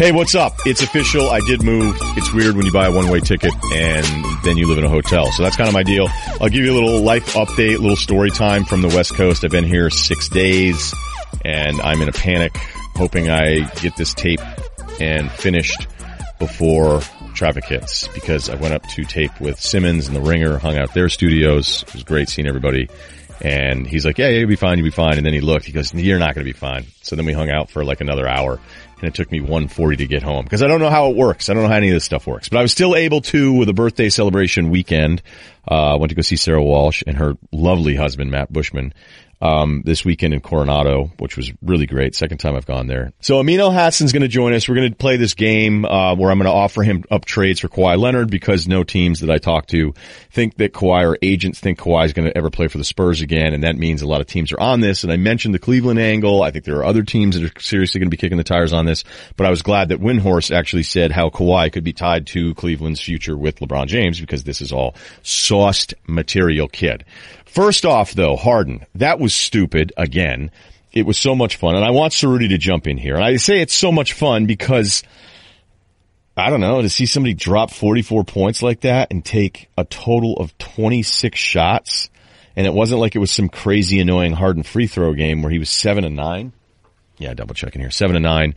[0.00, 0.54] Hey, what's up?
[0.64, 1.28] It's official.
[1.28, 1.94] I did move.
[2.16, 4.06] It's weird when you buy a one-way ticket and
[4.42, 5.30] then you live in a hotel.
[5.30, 6.08] So that's kind of my deal.
[6.40, 9.44] I'll give you a little life update, little story time from the West Coast.
[9.44, 10.94] I've been here six days
[11.44, 12.56] and I'm in a panic
[12.96, 14.40] hoping I get this tape
[15.02, 15.86] and finished
[16.38, 17.02] before
[17.34, 20.94] traffic hits because I went up to tape with Simmons and the Ringer, hung out
[20.94, 21.84] their studios.
[21.88, 22.88] It was great seeing everybody.
[23.42, 25.16] And he's like, yeah, you'll be fine, you'll be fine.
[25.16, 26.86] And then he looked, he goes, you're not going to be fine.
[27.02, 28.60] So then we hung out for like another hour
[29.00, 31.48] and it took me 140 to get home because I don't know how it works.
[31.48, 33.52] I don't know how any of this stuff works, but I was still able to
[33.52, 35.22] with a birthday celebration weekend.
[35.66, 38.92] Uh, went to go see Sarah Walsh and her lovely husband, Matt Bushman
[39.40, 42.14] um, this weekend in Coronado, which was really great.
[42.14, 43.12] Second time I've gone there.
[43.20, 44.68] So Amin Elhassan's going to join us.
[44.68, 47.60] We're going to play this game uh, where I'm going to offer him up trades
[47.60, 49.94] for Kawhi Leonard because no teams that I talk to
[50.30, 53.22] think that Kawhi or agents think Kawhi is going to ever play for the Spurs
[53.22, 55.04] again, and that means a lot of teams are on this.
[55.04, 56.42] And I mentioned the Cleveland angle.
[56.42, 58.72] I think there are other teams that are seriously going to be kicking the tires
[58.72, 59.04] on this.
[59.36, 63.00] But I was glad that Windhorst actually said how Kawhi could be tied to Cleveland's
[63.00, 67.04] future with LeBron James because this is all sauced material, kid.
[67.52, 70.52] First off, though, Harden, that was stupid again.
[70.92, 73.16] It was so much fun, and I want Ceruti to jump in here.
[73.16, 75.02] And I say it's so much fun because
[76.36, 80.34] I don't know to see somebody drop 44 points like that and take a total
[80.36, 82.08] of 26 shots,
[82.54, 85.58] and it wasn't like it was some crazy annoying Harden free throw game where he
[85.58, 86.52] was seven and nine.
[87.18, 88.54] Yeah, double checking here, seven and nine.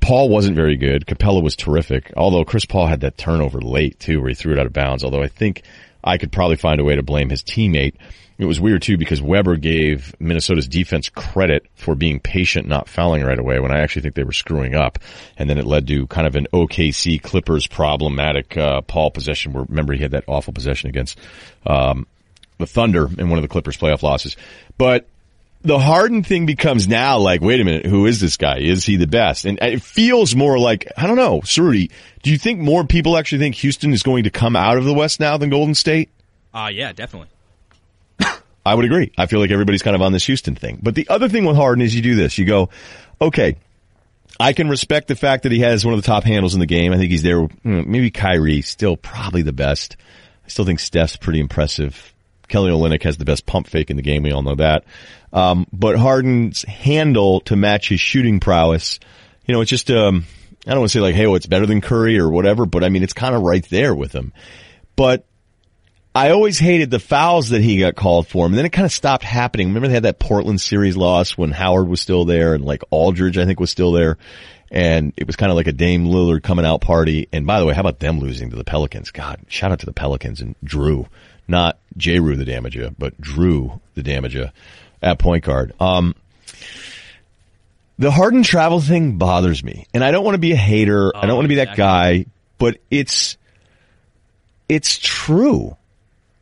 [0.00, 1.06] Paul wasn't very good.
[1.06, 4.58] Capela was terrific, although Chris Paul had that turnover late too, where he threw it
[4.58, 5.04] out of bounds.
[5.04, 5.62] Although I think
[6.04, 7.94] I could probably find a way to blame his teammate.
[8.38, 13.24] It was weird too because Webber gave Minnesota's defense credit for being patient, not fouling
[13.24, 14.98] right away when I actually think they were screwing up.
[15.38, 19.64] And then it led to kind of an OKC Clippers problematic, uh, Paul possession where
[19.64, 21.18] remember he had that awful possession against,
[21.64, 22.06] um,
[22.58, 24.36] the Thunder in one of the Clippers playoff losses.
[24.76, 25.06] But
[25.62, 28.58] the Harden thing becomes now like, wait a minute, who is this guy?
[28.58, 29.46] Is he the best?
[29.46, 31.90] And it feels more like, I don't know, Ceruti,
[32.22, 34.94] do you think more people actually think Houston is going to come out of the
[34.94, 36.10] West now than Golden State?
[36.54, 37.28] Uh, yeah, definitely.
[38.66, 39.12] I would agree.
[39.16, 40.80] I feel like everybody's kind of on this Houston thing.
[40.82, 42.36] But the other thing with Harden is you do this.
[42.36, 42.70] You go,
[43.20, 43.56] okay,
[44.40, 46.66] I can respect the fact that he has one of the top handles in the
[46.66, 46.92] game.
[46.92, 47.46] I think he's there.
[47.62, 49.96] Maybe Kyrie, still probably the best.
[50.44, 52.12] I still think Steph's pretty impressive.
[52.48, 54.24] Kelly Olynyk has the best pump fake in the game.
[54.24, 54.84] We all know that.
[55.32, 58.98] Um, but Harden's handle to match his shooting prowess,
[59.46, 60.24] you know, it's just, um,
[60.66, 62.82] I don't want to say like, hey, well, it's better than Curry or whatever, but
[62.82, 64.32] I mean, it's kind of right there with him.
[64.96, 65.24] But
[66.16, 68.92] I always hated the fouls that he got called for, and then it kind of
[68.92, 69.68] stopped happening.
[69.68, 73.36] Remember they had that Portland series loss when Howard was still there and like Aldridge,
[73.36, 74.16] I think, was still there.
[74.70, 77.28] And it was kind of like a Dame Lillard coming out party.
[77.34, 79.10] And by the way, how about them losing to the Pelicans?
[79.10, 81.06] God, shout out to the Pelicans and Drew,
[81.46, 84.52] not Jrue the Damager, but Drew the Damager
[85.02, 85.74] at point guard.
[85.78, 86.14] Um,
[87.98, 91.12] the Harden travel thing bothers me, and I don't want to be a hater.
[91.14, 92.24] Oh, I don't want to be that guy,
[92.56, 93.36] but it's
[94.66, 95.76] it's true.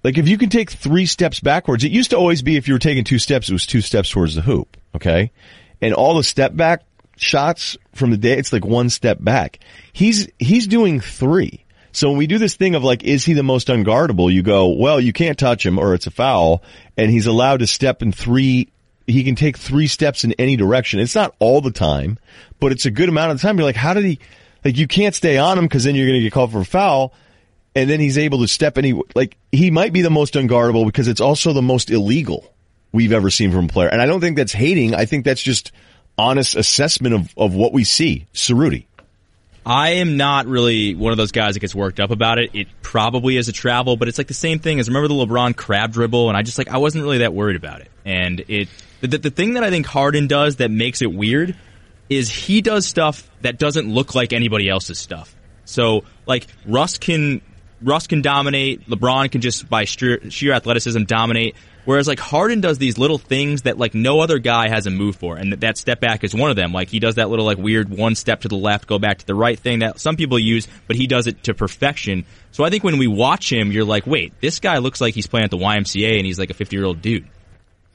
[0.05, 2.75] Like if you can take three steps backwards, it used to always be if you
[2.75, 4.77] were taking two steps, it was two steps towards the hoop.
[4.95, 5.33] Okay.
[5.81, 6.83] And all the step back
[7.17, 9.59] shots from the day, it's like one step back.
[9.95, 11.65] He's, he's doing three.
[11.93, 14.31] So when we do this thing of like, is he the most unguardable?
[14.31, 16.63] You go, well, you can't touch him or it's a foul
[16.99, 18.69] and he's allowed to step in three.
[19.07, 21.01] He can take three steps in any direction.
[21.01, 22.19] It's not all the time,
[22.61, 23.57] but it's a good amount of the time.
[23.57, 24.19] You're like, how did he,
[24.65, 26.65] like you can't stay on him because then you're going to get called for a
[26.65, 27.15] foul
[27.75, 31.09] and then he's able to step any like he might be the most unguardable because
[31.09, 32.53] it's also the most illegal
[32.93, 33.89] we've ever seen from a player.
[33.89, 34.95] And I don't think that's hating.
[34.95, 35.73] I think that's just
[36.17, 38.27] honest assessment of, of what we see.
[38.33, 38.87] Ceruti.
[39.67, 42.51] I am not really one of those guys that gets worked up about it.
[42.53, 45.57] It probably is a travel, but it's like the same thing as remember the LeBron
[45.57, 47.91] crab dribble, and I just like I wasn't really that worried about it.
[48.05, 48.69] And it
[49.01, 51.57] the, the thing that I think Harden does that makes it weird
[52.11, 55.35] is he does stuff that doesn't look like anybody else's stuff.
[55.65, 57.41] So like Russ can
[57.85, 58.89] Russ can dominate.
[58.89, 61.55] LeBron can just by sheer, sheer athleticism dominate.
[61.85, 65.17] Whereas like Harden does these little things that like no other guy has a move
[65.17, 66.73] for, and that step back is one of them.
[66.73, 69.27] Like he does that little like weird one step to the left, go back to
[69.27, 72.25] the right thing that some people use, but he does it to perfection.
[72.53, 75.27] So I think when we watch him, you're like, wait, this guy looks like he's
[75.27, 77.29] playing at the YMCA and he's like a 50 year old dude.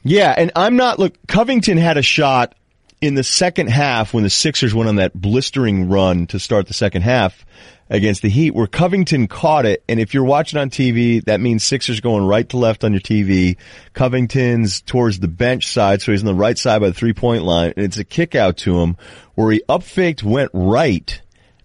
[0.03, 1.15] Yeah, and I'm not look.
[1.27, 2.55] Covington had a shot
[3.01, 6.73] in the second half when the Sixers went on that blistering run to start the
[6.73, 7.45] second half
[7.89, 9.83] against the Heat where Covington caught it.
[9.87, 13.01] And if you're watching on TV, that means Sixers going right to left on your
[13.01, 13.57] TV.
[13.93, 17.43] Covington's towards the bench side, so he's on the right side by the three point
[17.43, 17.73] line.
[17.75, 18.97] And it's a kick out to him
[19.35, 21.21] where he up faked, went right,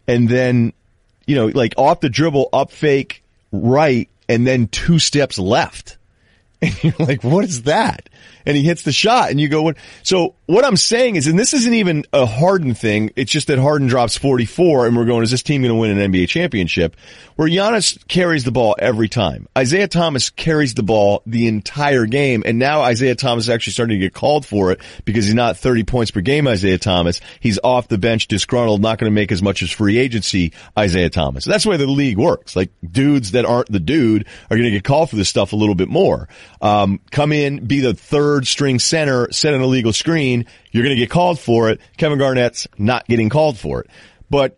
[0.06, 0.72] and then,
[1.26, 5.98] you know, like off the dribble, up fake right, and then two steps left.
[6.62, 8.08] And you're like, what is that?
[8.46, 9.76] And he hits the shot and you go, what?
[10.02, 13.10] So what I'm saying is, and this isn't even a Harden thing.
[13.16, 15.96] It's just that Harden drops 44 and we're going, is this team going to win
[15.96, 16.96] an NBA championship?
[17.36, 19.48] Where Giannis carries the ball every time.
[19.56, 22.42] Isaiah Thomas carries the ball the entire game.
[22.44, 25.56] And now Isaiah Thomas is actually starting to get called for it because he's not
[25.56, 27.20] 30 points per game, Isaiah Thomas.
[27.40, 31.10] He's off the bench, disgruntled, not going to make as much as free agency, Isaiah
[31.10, 31.44] Thomas.
[31.44, 32.54] That's the way the league works.
[32.54, 35.56] Like dudes that aren't the dude are going to get called for this stuff a
[35.56, 36.28] little bit more.
[36.60, 40.46] Um, come in, be the third string center, set an illegal screen.
[40.70, 41.80] You're going to get called for it.
[41.96, 43.90] Kevin Garnett's not getting called for it.
[44.30, 44.56] But,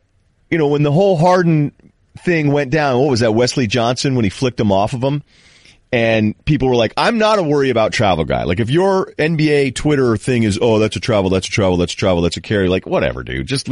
[0.50, 1.72] you know, when the whole Harden
[2.18, 3.32] thing went down, what was that?
[3.32, 5.22] Wesley Johnson when he flicked him off of him?
[5.96, 8.44] And people were like, I'm not a worry about travel guy.
[8.44, 11.94] Like if your NBA Twitter thing is, oh, that's a travel, that's a travel, that's
[11.94, 13.46] a travel, that's a carry, like whatever, dude.
[13.46, 13.70] Just,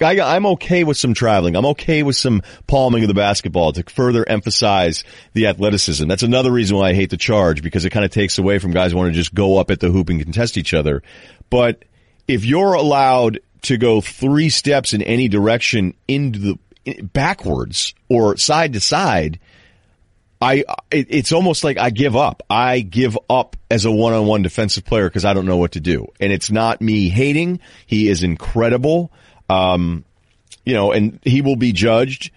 [0.00, 1.54] I, I'm okay with some traveling.
[1.54, 6.08] I'm okay with some palming of the basketball to further emphasize the athleticism.
[6.08, 8.70] That's another reason why I hate the charge because it kind of takes away from
[8.70, 11.02] guys who want to just go up at the hoop and contest each other.
[11.50, 11.84] But
[12.26, 16.58] if you're allowed to go three steps in any direction into the
[17.02, 19.38] backwards or side to side,
[20.46, 22.42] I it, it's almost like I give up.
[22.48, 26.06] I give up as a one-on-one defensive player because I don't know what to do.
[26.20, 27.60] And it's not me hating.
[27.86, 29.10] He is incredible.
[29.50, 30.04] Um,
[30.64, 32.30] you know, and he will be judged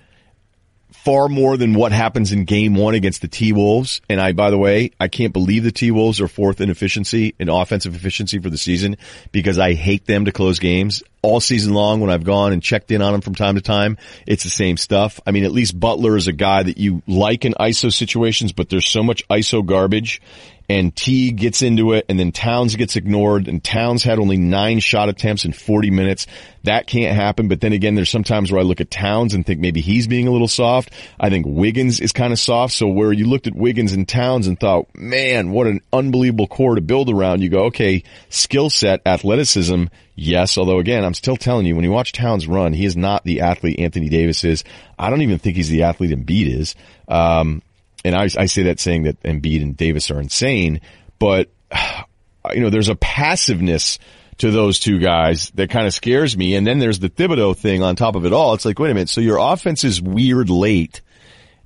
[1.03, 4.01] far more than what happens in game one against the T Wolves.
[4.09, 7.35] And I, by the way, I can't believe the T Wolves are fourth in efficiency,
[7.39, 8.97] in offensive efficiency for the season
[9.31, 12.91] because I hate them to close games all season long when I've gone and checked
[12.91, 13.97] in on them from time to time.
[14.27, 15.19] It's the same stuff.
[15.25, 18.69] I mean, at least Butler is a guy that you like in ISO situations, but
[18.69, 20.21] there's so much ISO garbage
[20.69, 24.79] and T gets into it and then Towns gets ignored and Towns had only nine
[24.79, 26.27] shot attempts in 40 minutes.
[26.63, 27.47] That can't happen.
[27.47, 30.27] But then again, there's sometimes where I look at Towns and think maybe he's being
[30.27, 30.91] a little soft.
[31.19, 32.75] I think Wiggins is kind of soft.
[32.75, 36.75] So where you looked at Wiggins and Towns and thought, man, what an unbelievable core
[36.75, 37.41] to build around.
[37.41, 39.85] You go, okay, skill set, athleticism.
[40.15, 40.55] Yes.
[40.57, 43.41] Although again, I'm still telling you, when you watch Towns run, he is not the
[43.41, 44.63] athlete Anthony Davis is.
[44.99, 46.75] I don't even think he's the athlete Embiid is.
[47.07, 47.63] Um,
[48.03, 50.81] and I, I say that saying that Embiid and Davis are insane,
[51.17, 51.49] but
[52.53, 53.99] you know, there's a passiveness
[54.39, 56.55] to those two guys that kind of scares me.
[56.55, 58.53] And then there's the Thibodeau thing on top of it all.
[58.53, 59.09] It's like, wait a minute.
[59.09, 61.01] So your offense is weird late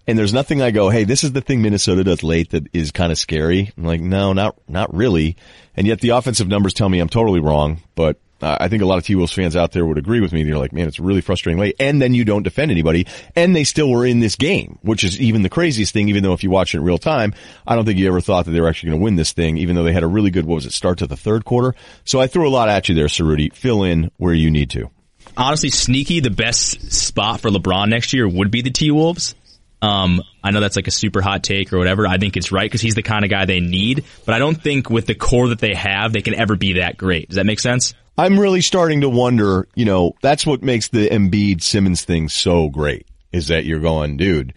[0.08, 2.92] and there's nothing I go, Hey, this is the thing Minnesota does late that is
[2.92, 3.72] kind of scary.
[3.78, 5.38] I'm like, no, not, not really.
[5.76, 8.86] And yet the offensive numbers tell me I'm totally wrong, but uh, I think a
[8.86, 10.44] lot of T-Wolves fans out there would agree with me.
[10.44, 11.76] They're like, man, it's really frustrating late.
[11.80, 13.08] And then you don't defend anybody.
[13.36, 16.34] And they still were in this game, which is even the craziest thing, even though
[16.34, 17.34] if you watch it in real time,
[17.66, 19.58] I don't think you ever thought that they were actually going to win this thing,
[19.58, 21.76] even though they had a really good, what was it, start to the third quarter.
[22.06, 23.54] So I threw a lot at you there, Cerruti.
[23.54, 24.90] Fill in where you need to.
[25.36, 29.36] Honestly, sneaky, the best spot for LeBron next year would be the T-Wolves.
[29.82, 32.08] Um, I know that's like a super hot take or whatever.
[32.08, 34.56] I think it's right because he's the kind of guy they need, but I don't
[34.56, 37.28] think with the core that they have, they can ever be that great.
[37.28, 37.94] Does that make sense?
[38.18, 42.70] I'm really starting to wonder, you know, that's what makes the Embiid Simmons thing so
[42.70, 44.54] great is that you're going, dude,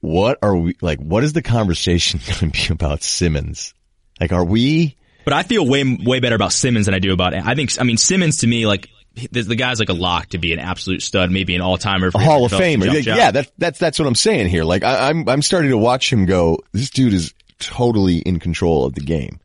[0.00, 3.74] what are we, like, what is the conversation going to be about Simmons?
[4.20, 4.96] Like, are we?
[5.24, 7.84] But I feel way, way better about Simmons than I do about, I think, I
[7.84, 8.88] mean, Simmons to me, like,
[9.30, 12.10] the, the guy's like a lock to be an absolute stud, maybe an all timer,
[12.14, 12.90] a Hall of Famer.
[13.00, 13.16] Jump.
[13.16, 14.64] Yeah, that's that's that's what I'm saying here.
[14.64, 16.58] Like I, I'm I'm starting to watch him go.
[16.72, 19.38] This dude is totally in control of the game.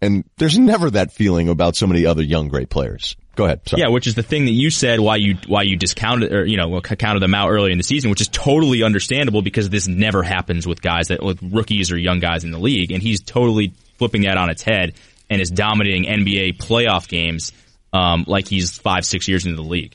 [0.00, 3.16] And there's never that feeling about so many other young great players.
[3.34, 3.68] Go ahead.
[3.68, 3.82] Sorry.
[3.82, 6.56] Yeah, which is the thing that you said why you why you discounted or you
[6.56, 10.22] know counted them out early in the season, which is totally understandable because this never
[10.22, 13.72] happens with guys that with rookies or young guys in the league, and he's totally
[13.96, 14.94] flipping that on its head
[15.30, 17.52] and is dominating NBA playoff games
[17.92, 19.94] um, like he's five six years into the league.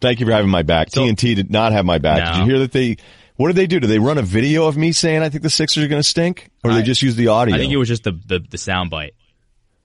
[0.00, 0.90] Thank you for having my back.
[0.90, 2.24] So, TNT did not have my back.
[2.24, 2.32] No.
[2.32, 2.96] Did you hear that they
[3.36, 3.80] what did they do?
[3.80, 6.08] Do they run a video of me saying I think the Sixers are going to
[6.08, 7.54] stink, or I, they just use the audio?
[7.54, 9.14] I think it was just the the, the sound bite.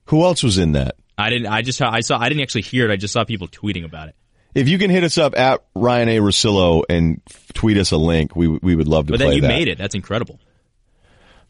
[0.06, 0.96] Who else was in that?
[1.16, 1.48] I didn't.
[1.48, 2.18] I just I saw.
[2.18, 2.92] I didn't actually hear it.
[2.92, 4.14] I just saw people tweeting about it.
[4.54, 6.18] If you can hit us up at Ryen A.
[6.18, 7.20] Russillo and
[7.54, 9.12] tweet us a link, we we would love to.
[9.12, 9.48] But then you that.
[9.48, 9.78] made it.
[9.78, 10.40] That's incredible.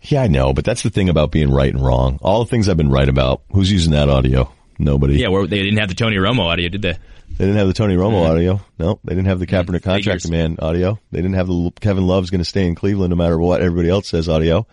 [0.00, 2.18] Yeah, I know, but that's the thing about being right and wrong.
[2.22, 3.42] All the things I've been right about.
[3.52, 4.52] Who's using that audio?
[4.78, 5.18] Nobody.
[5.18, 6.92] Yeah, where they didn't have the Tony Romo audio, did they?
[6.92, 8.30] They didn't have the Tony Romo mm-hmm.
[8.30, 8.60] audio.
[8.78, 9.70] No, they didn't have the mm-hmm.
[9.70, 10.98] Kaepernick contract demand audio.
[11.10, 13.88] They didn't have the Kevin Love's going to stay in Cleveland no matter what everybody
[13.88, 14.66] else says audio.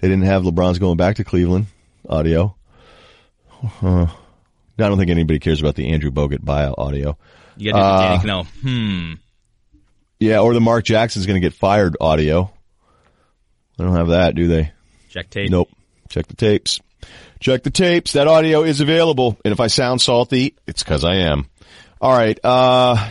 [0.00, 1.66] They didn't have LeBron's going back to Cleveland
[2.08, 2.56] audio.
[3.82, 7.18] Uh, I don't think anybody cares about the Andrew Bogut bio audio.
[7.56, 8.46] You got uh, Danny Kanell.
[8.62, 9.14] Hmm.
[10.20, 12.52] Yeah, or the Mark Jackson's going to get fired audio.
[13.76, 14.72] They don't have that, do they?
[15.10, 15.50] Check tape.
[15.50, 15.68] Nope.
[16.08, 16.80] Check the tapes.
[17.40, 18.12] Check the tapes.
[18.12, 19.38] That audio is available.
[19.44, 21.48] And if I sound salty, it's because I am.
[22.00, 22.38] All right.
[22.42, 23.10] Uh,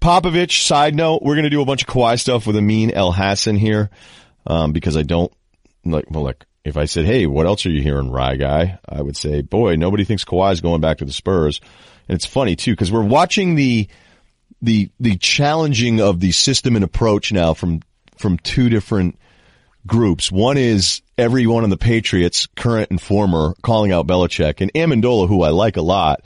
[0.00, 3.58] Popovich, side note, we're going to do a bunch of Kawhi stuff with Amin Elhassan
[3.58, 3.90] here,
[4.46, 5.32] um, because I don't
[5.84, 8.78] like, well, like, if I said, Hey, what else are you hearing, Rye guy?
[8.88, 11.60] I would say, boy, nobody thinks Kawhi's going back to the Spurs.
[12.08, 13.88] And it's funny too, cause we're watching the,
[14.60, 17.80] the, the challenging of the system and approach now from,
[18.18, 19.18] from two different
[19.86, 20.30] groups.
[20.32, 25.42] One is everyone on the Patriots, current and former, calling out Belichick and Amendola, who
[25.42, 26.22] I like a lot,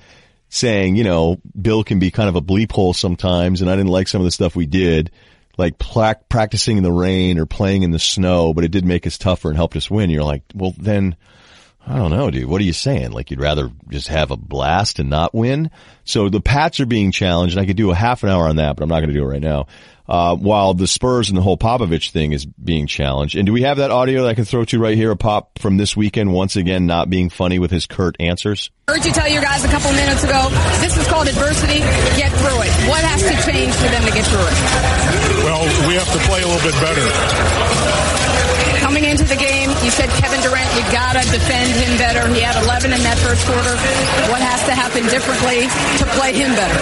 [0.49, 3.91] saying, you know, Bill can be kind of a bleep hole sometimes and I didn't
[3.91, 5.11] like some of the stuff we did
[5.59, 9.07] like pla- practicing in the rain or playing in the snow, but it did make
[9.07, 10.09] us tougher and helped us win.
[10.09, 11.17] You're like, well, then
[11.89, 12.45] I don't know, dude.
[12.45, 13.13] What are you saying?
[13.13, 15.71] Like you'd rather just have a blast and not win?
[16.05, 18.57] So the Pats are being challenged and I could do a half an hour on
[18.57, 19.69] that, but I'm not going to do it right now.
[20.07, 23.37] Uh, while the Spurs and the whole Popovich thing is being challenged.
[23.37, 25.11] And do we have that audio that I can throw to right here?
[25.11, 28.71] A pop from this weekend once again not being funny with his curt answers.
[28.89, 30.49] I Heard you tell your guys a couple minutes ago,
[30.81, 31.81] this is called adversity.
[32.17, 32.89] Get through it.
[32.89, 35.45] What has to change for them to get through it?
[35.45, 37.98] Well, we have to play a little bit better.
[38.99, 42.27] Coming into the game, you said Kevin Durant, you gotta defend him better.
[42.35, 43.71] He had 11 in that first quarter.
[44.29, 45.71] What has to happen differently
[46.03, 46.75] to play him better?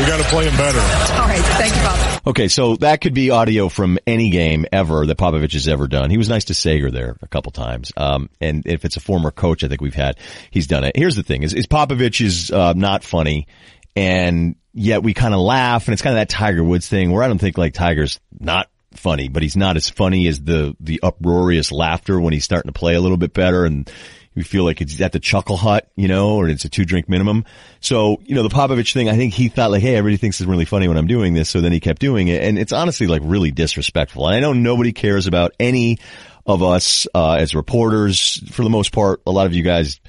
[0.00, 0.80] We gotta play him better.
[1.14, 1.38] All right.
[1.38, 2.26] Thank you, Bob.
[2.26, 6.10] Okay, so that could be audio from any game ever that Popovich has ever done.
[6.10, 7.92] He was nice to Sager there a couple times.
[7.96, 10.18] Um, and if it's a former coach, I think we've had,
[10.50, 10.96] he's done it.
[10.96, 13.46] Here's the thing is, is Popovich is, uh, not funny
[13.94, 17.22] and yet we kind of laugh and it's kind of that Tiger Woods thing where
[17.22, 21.00] I don't think like Tiger's not funny, but he's not as funny as the, the
[21.02, 23.90] uproarious laughter when he's starting to play a little bit better and
[24.34, 27.08] you feel like it's at the chuckle hut, you know, or it's a two drink
[27.08, 27.44] minimum.
[27.80, 30.48] So, you know, the Popovich thing, I think he thought like, hey, everybody thinks it's
[30.48, 31.50] really funny when I'm doing this.
[31.50, 32.42] So then he kept doing it.
[32.42, 34.26] And it's honestly like really disrespectful.
[34.26, 35.98] And I know nobody cares about any
[36.46, 38.40] of us, uh, as reporters.
[38.52, 40.00] For the most part, a lot of you guys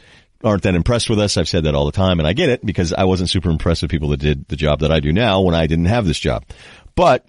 [0.43, 1.37] aren't that impressed with us.
[1.37, 3.81] I've said that all the time and I get it because I wasn't super impressed
[3.81, 6.19] with people that did the job that I do now when I didn't have this
[6.19, 6.45] job.
[6.95, 7.25] But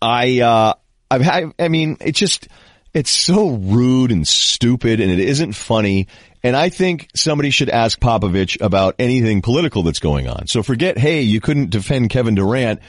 [0.00, 0.74] I, uh,
[1.10, 2.48] I've had, I mean, it's just,
[2.94, 6.08] it's so rude and stupid and it isn't funny.
[6.42, 10.46] And I think somebody should ask Popovich about anything political that's going on.
[10.46, 12.80] So forget, hey, you couldn't defend Kevin Durant.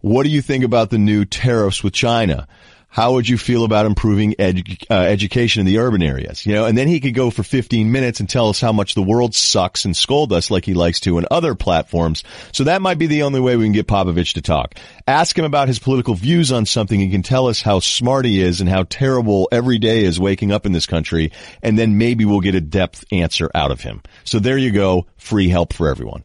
[0.00, 2.46] What do you think about the new tariffs with China?
[2.94, 4.54] How would you feel about improving uh,
[4.88, 6.46] education in the urban areas?
[6.46, 8.94] You know, and then he could go for 15 minutes and tell us how much
[8.94, 12.22] the world sucks and scold us like he likes to in other platforms.
[12.52, 14.76] So that might be the only way we can get Popovich to talk.
[15.08, 17.00] Ask him about his political views on something.
[17.00, 20.52] He can tell us how smart he is and how terrible every day is waking
[20.52, 21.32] up in this country.
[21.64, 24.02] And then maybe we'll get a depth answer out of him.
[24.22, 25.08] So there you go.
[25.16, 26.22] Free help for everyone.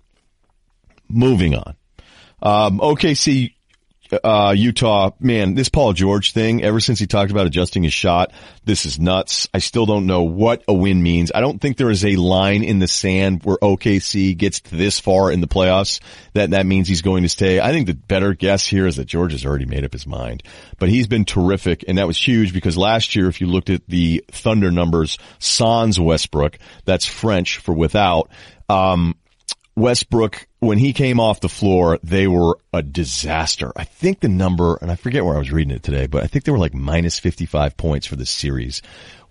[1.10, 1.76] Moving on.
[2.44, 3.56] Um, OKC
[4.12, 8.32] uh, Utah, man, this Paul George thing, ever since he talked about adjusting his shot,
[8.66, 9.48] this is nuts.
[9.54, 11.32] I still don't know what a win means.
[11.34, 15.32] I don't think there is a line in the sand where OKC gets this far
[15.32, 16.00] in the playoffs
[16.34, 17.60] that that means he's going to stay.
[17.60, 20.44] I think the better guess here is that George has already made up his mind,
[20.80, 21.86] but he's been terrific.
[21.88, 26.00] And that was huge because last year, if you looked at the Thunder numbers, Sans
[26.00, 28.30] Westbrook, that's French for without,
[28.68, 29.16] um,
[29.80, 33.72] Westbrook, when he came off the floor, they were a disaster.
[33.76, 36.28] I think the number, and I forget where I was reading it today, but I
[36.28, 38.82] think they were like minus 55 points for the series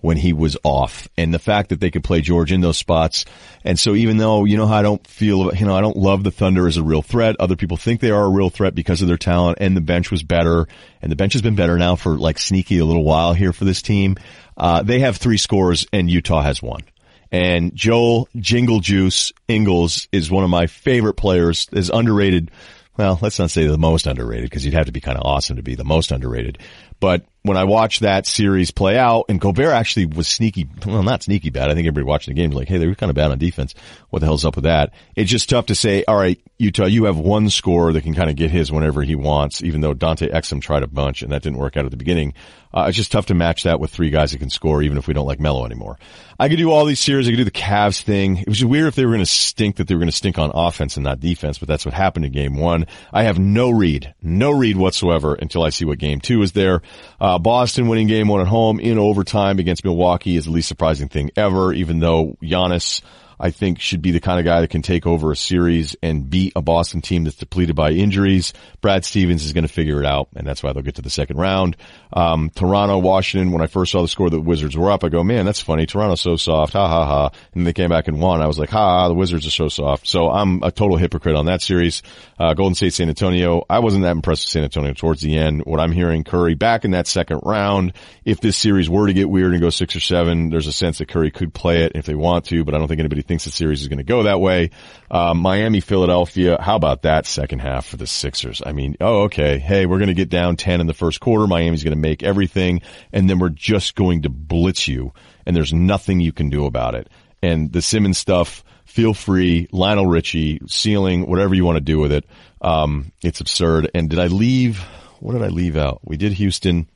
[0.00, 1.08] when he was off.
[1.16, 3.24] And the fact that they could play George in those spots.
[3.64, 6.24] And so even though, you know, how I don't feel, you know, I don't love
[6.24, 7.36] the Thunder as a real threat.
[7.38, 10.10] Other people think they are a real threat because of their talent and the bench
[10.10, 10.66] was better.
[11.02, 13.64] And the bench has been better now for like sneaky a little while here for
[13.64, 14.16] this team.
[14.56, 16.82] Uh, they have three scores and Utah has one.
[17.30, 22.50] And Joel Jingle Juice Ingles is one of my favorite players, is underrated.
[22.96, 25.56] Well, let's not say the most underrated because you'd have to be kind of awesome
[25.56, 26.58] to be the most underrated.
[27.00, 31.22] But when I watched that series play out, and Gobert actually was sneaky, well, not
[31.22, 31.70] sneaky bad.
[31.70, 33.38] I think everybody watching the game was like, hey, they were kind of bad on
[33.38, 33.74] defense.
[34.10, 34.92] What the hell's up with that?
[35.16, 38.30] It's just tough to say, all right, Utah, you have one scorer that can kind
[38.30, 41.42] of get his whenever he wants, even though Dante Exum tried a bunch and that
[41.42, 42.34] didn't work out at the beginning.
[42.72, 45.08] Uh, it's just tough to match that with three guys that can score, even if
[45.08, 45.98] we don't like Melo anymore.
[46.38, 47.26] I could do all these series.
[47.26, 48.38] I could do the Cavs thing.
[48.38, 50.38] It was weird if they were going to stink that they were going to stink
[50.38, 52.86] on offense and not defense, but that's what happened in game one.
[53.12, 56.82] I have no read, no read whatsoever until I see what game two is there.
[57.20, 61.08] Uh, Boston winning game one at home in overtime against Milwaukee is the least surprising
[61.08, 63.02] thing ever, even though Giannis
[63.40, 66.28] I think should be the kind of guy that can take over a series and
[66.28, 68.52] beat a Boston team that's depleted by injuries.
[68.80, 71.10] Brad Stevens is going to figure it out, and that's why they'll get to the
[71.10, 71.76] second round.
[72.12, 75.04] Um, Toronto, Washington, when I first saw the score, the Wizards were up.
[75.04, 75.86] I go, man, that's funny.
[75.86, 76.72] Toronto's so soft.
[76.72, 77.30] Ha ha ha.
[77.54, 78.40] And they came back and won.
[78.40, 80.06] I was like, ha, the Wizards are so soft.
[80.06, 82.02] So I'm a total hypocrite on that series.
[82.38, 83.64] Uh, Golden State, San Antonio.
[83.68, 85.62] I wasn't that impressed with San Antonio towards the end.
[85.64, 87.92] What I'm hearing, Curry back in that second round.
[88.24, 90.98] If this series were to get weird and go six or seven, there's a sense
[90.98, 93.44] that Curry could play it if they want to, but I don't think anybody thinks
[93.44, 94.70] the series is going to go that way.
[95.10, 96.60] Uh, Miami, Philadelphia.
[96.60, 98.62] How about that second half for the Sixers?
[98.64, 99.58] I mean, oh, okay.
[99.58, 101.46] Hey, we're going to get down 10 in the first quarter.
[101.46, 102.82] Miami's going to make everything
[103.12, 105.12] and then we're just going to blitz you
[105.46, 107.08] and there's nothing you can do about it.
[107.42, 112.12] And the Simmons stuff, feel free, Lionel Richie, ceiling, whatever you want to do with
[112.12, 112.24] it.
[112.60, 113.90] Um, it's absurd.
[113.94, 114.80] And did I leave?
[115.20, 116.00] What did I leave out?
[116.04, 116.88] We did Houston.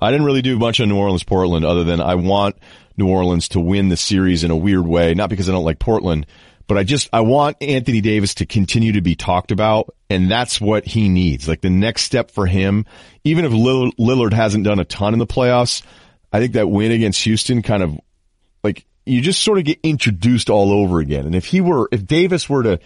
[0.00, 2.56] I didn't really do much of New Orleans, Portland, other than I want
[2.96, 5.14] New Orleans to win the series in a weird way.
[5.14, 6.26] Not because I don't like Portland,
[6.66, 9.94] but I just, I want Anthony Davis to continue to be talked about.
[10.10, 11.48] And that's what he needs.
[11.48, 12.86] Like the next step for him,
[13.24, 15.82] even if Lillard hasn't done a ton in the playoffs,
[16.32, 17.98] I think that win against Houston kind of
[18.62, 21.26] like you just sort of get introduced all over again.
[21.26, 22.80] And if he were, if Davis were to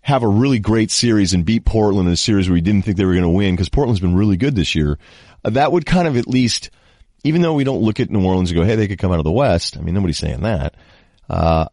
[0.00, 2.96] have a really great series and beat Portland in a series where he didn't think
[2.96, 4.98] they were going to win because Portland's been really good this year,
[5.50, 6.70] that would kind of at least,
[7.24, 9.18] even though we don't look at New Orleans and go, hey, they could come out
[9.18, 9.76] of the West.
[9.76, 10.74] I mean, nobody's saying that.
[11.28, 11.66] Uh,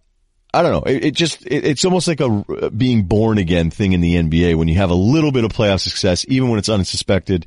[0.53, 0.83] I don't know.
[0.91, 4.15] It, it just, it, it's almost like a uh, being born again thing in the
[4.15, 7.45] NBA when you have a little bit of playoff success, even when it's unsuspected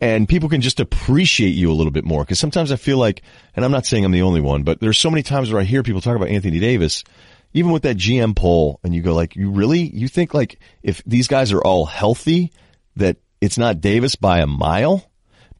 [0.00, 2.24] and people can just appreciate you a little bit more.
[2.24, 3.22] Cause sometimes I feel like,
[3.54, 5.64] and I'm not saying I'm the only one, but there's so many times where I
[5.64, 7.04] hear people talk about Anthony Davis,
[7.52, 11.02] even with that GM poll, and you go like, you really, you think like if
[11.04, 12.52] these guys are all healthy,
[12.96, 15.09] that it's not Davis by a mile?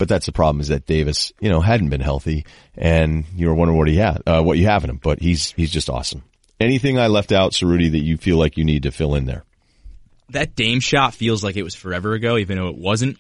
[0.01, 3.55] But that's the problem is that Davis, you know, hadn't been healthy and you were
[3.55, 6.25] wondering what he had, uh, what you have in him, but he's, he's just awesome.
[6.59, 9.45] Anything I left out, Ceruti, that you feel like you need to fill in there?
[10.31, 13.19] That Dame shot feels like it was forever ago, even though it wasn't.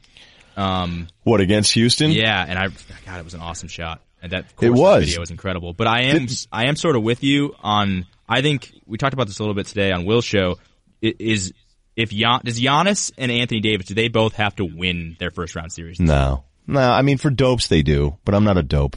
[0.56, 2.12] Um, what against Houston?
[2.12, 2.68] Yeah, and I
[3.04, 5.74] God, it was an awesome shot, and that it was video was incredible.
[5.74, 8.06] But I am it, I am sort of with you on.
[8.26, 10.56] I think we talked about this a little bit today on Will's show.
[11.02, 11.52] Is
[11.94, 15.54] if Gian, does Giannis and Anthony Davis do they both have to win their first
[15.54, 16.00] round series?
[16.00, 16.80] No, no.
[16.80, 18.96] I mean, for dopes they do, but I'm not a dope.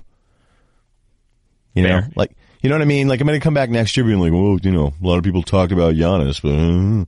[1.74, 2.01] You Fair.
[2.01, 3.08] know, like you know what I mean.
[3.08, 5.18] Like I'm going to come back next year being like, well, you know, a lot
[5.18, 7.06] of people talked about Giannis, but uh,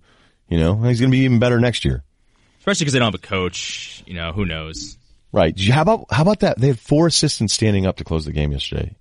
[0.49, 2.03] you know, he's going to be even better next year
[2.65, 4.03] especially because they don't have a coach.
[4.07, 4.97] You know, who knows?
[5.31, 5.59] Right.
[5.59, 6.57] How about how about that?
[6.57, 8.95] They had four assistants standing up to close the game yesterday.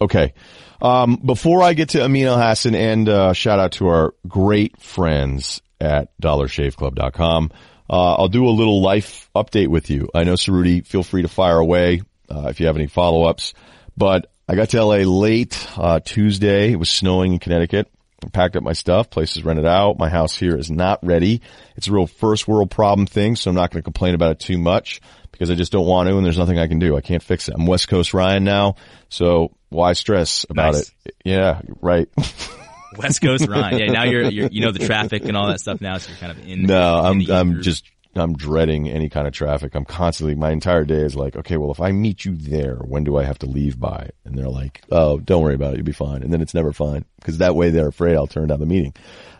[0.00, 0.34] Okay.
[0.80, 5.62] Um, before I get to Amin Elhassan and uh, shout out to our great friends
[5.80, 7.50] at dollarshaveclub.com,
[7.88, 10.08] uh, I'll do a little life update with you.
[10.14, 13.54] I know, Ceruti, feel free to fire away uh, if you have any follow-ups.
[13.96, 16.72] But I got to LA late uh, Tuesday.
[16.72, 17.90] It was snowing in Connecticut
[18.24, 19.10] I packed up my stuff.
[19.10, 19.98] Place is rented out.
[19.98, 21.42] My house here is not ready.
[21.76, 24.40] It's a real first world problem thing, so I'm not going to complain about it
[24.40, 26.96] too much because I just don't want to and there's nothing I can do.
[26.96, 27.54] I can't fix it.
[27.54, 28.76] I'm West Coast Ryen now,
[29.08, 30.92] so why stress about nice.
[31.04, 31.14] it?
[31.24, 32.08] Yeah, right.
[32.96, 33.78] West Coast Ryen.
[33.78, 36.18] Yeah, now you're, you're, you know the traffic and all that stuff now, so you're
[36.18, 36.62] kind of in.
[36.62, 37.84] No, I'm I'm just
[38.16, 39.74] I'm dreading any kind of traffic.
[39.74, 43.04] I'm constantly, my entire day is like, okay, well, if I meet you there, when
[43.04, 44.10] do I have to leave by?
[44.24, 45.78] And they're like, oh, don't worry about it.
[45.78, 46.22] You'll be fine.
[46.22, 48.94] And then it's never fine because that way they're afraid I'll turn down the meeting.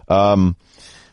[0.09, 0.57] Um,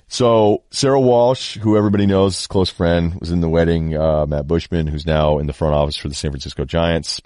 [0.07, 3.95] so Sarah Walsh, who everybody knows, close friend, was in the wedding.
[3.95, 7.21] Uh, Matt Bushman, who's now in the front office for the San Francisco Giants,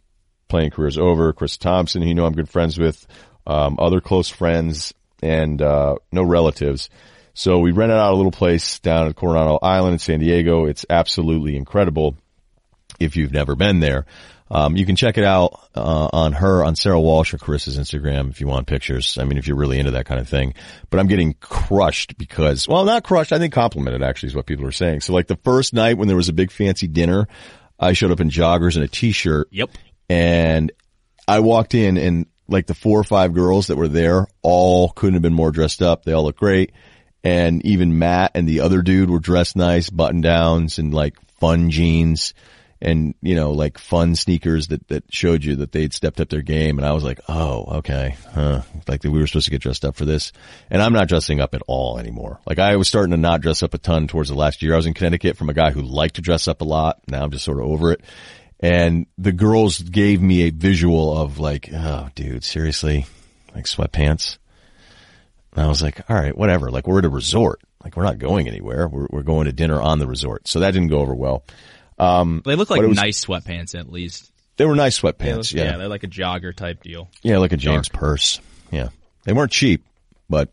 [0.50, 1.34] playing careers over.
[1.34, 3.08] Chris Thompson, who you know I'm good friends with,
[3.48, 4.94] um, other close friends
[5.26, 6.90] and, uh, no relatives.
[7.34, 10.66] So we rented out a little place down at Coronado Island in San Diego.
[10.66, 12.16] It's absolutely incredible
[13.00, 14.06] if you've never been there.
[14.50, 18.30] Um, you can check it out uh, on her, on Sarah Walsh or Chris's Instagram
[18.30, 19.18] if you want pictures.
[19.18, 20.54] I mean, if you're really into that kind of thing.
[20.90, 23.34] But I'm getting crushed because, well, not crushed.
[23.34, 25.02] I think complimented actually is what people are saying.
[25.02, 27.28] So like the first night when there was a big fancy dinner,
[27.80, 29.48] I showed up in joggers and a t-shirt.
[29.52, 29.72] Yep.
[30.10, 30.72] And
[31.28, 35.16] I walked in and like the four or five girls that were there all couldn't
[35.16, 36.04] have been more dressed up.
[36.04, 36.72] They all look great
[37.26, 41.72] and even Matt and the other dude were dressed nice, button downs and like fun
[41.72, 42.36] jeans
[42.80, 46.44] and, you know, like fun sneakers that, that showed you that they'd stepped up their
[46.44, 46.78] game.
[46.78, 48.16] And I was like, oh, okay.
[48.32, 48.62] Huh.
[48.88, 50.34] Like we were supposed to get dressed up for this.
[50.70, 52.42] And I'm not dressing up at all anymore.
[52.46, 54.74] Like I was starting to not dress up a ton towards the last year.
[54.74, 57.00] I was in Connecticut from a guy who liked to dress up a lot.
[57.08, 58.02] Now I'm just sort of over it.
[58.60, 63.06] And the girls gave me a visual of like, oh dude, seriously?
[63.54, 64.38] Like sweatpants?
[65.54, 66.72] And I was like, all right, whatever.
[66.72, 67.62] Like we're at a resort.
[67.84, 68.88] Like we're not going anywhere.
[68.88, 70.48] We're, we're going to dinner on the resort.
[70.48, 71.44] So that didn't go over well.
[71.98, 74.32] Um, they look like was, nice sweatpants at least.
[74.58, 75.54] They were nice sweatpants.
[75.54, 75.72] Look, yeah.
[75.72, 75.78] yeah.
[75.78, 77.10] They're like a jogger type deal.
[77.22, 77.38] Yeah.
[77.38, 78.00] Like a James Dark.
[78.00, 78.40] purse.
[78.72, 78.90] Yeah.
[79.24, 79.86] They weren't cheap,
[80.30, 80.50] but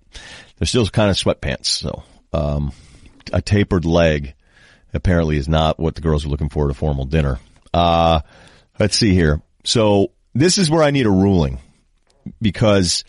[0.57, 1.67] they're still kind of sweatpants.
[1.67, 2.73] So, um,
[3.33, 4.35] a tapered leg
[4.95, 7.38] apparently is not what the girls are looking for at a formal dinner.
[7.72, 8.20] Uh,
[8.78, 9.42] let's see here.
[9.64, 11.58] So this is where I need a ruling
[12.40, 13.04] because,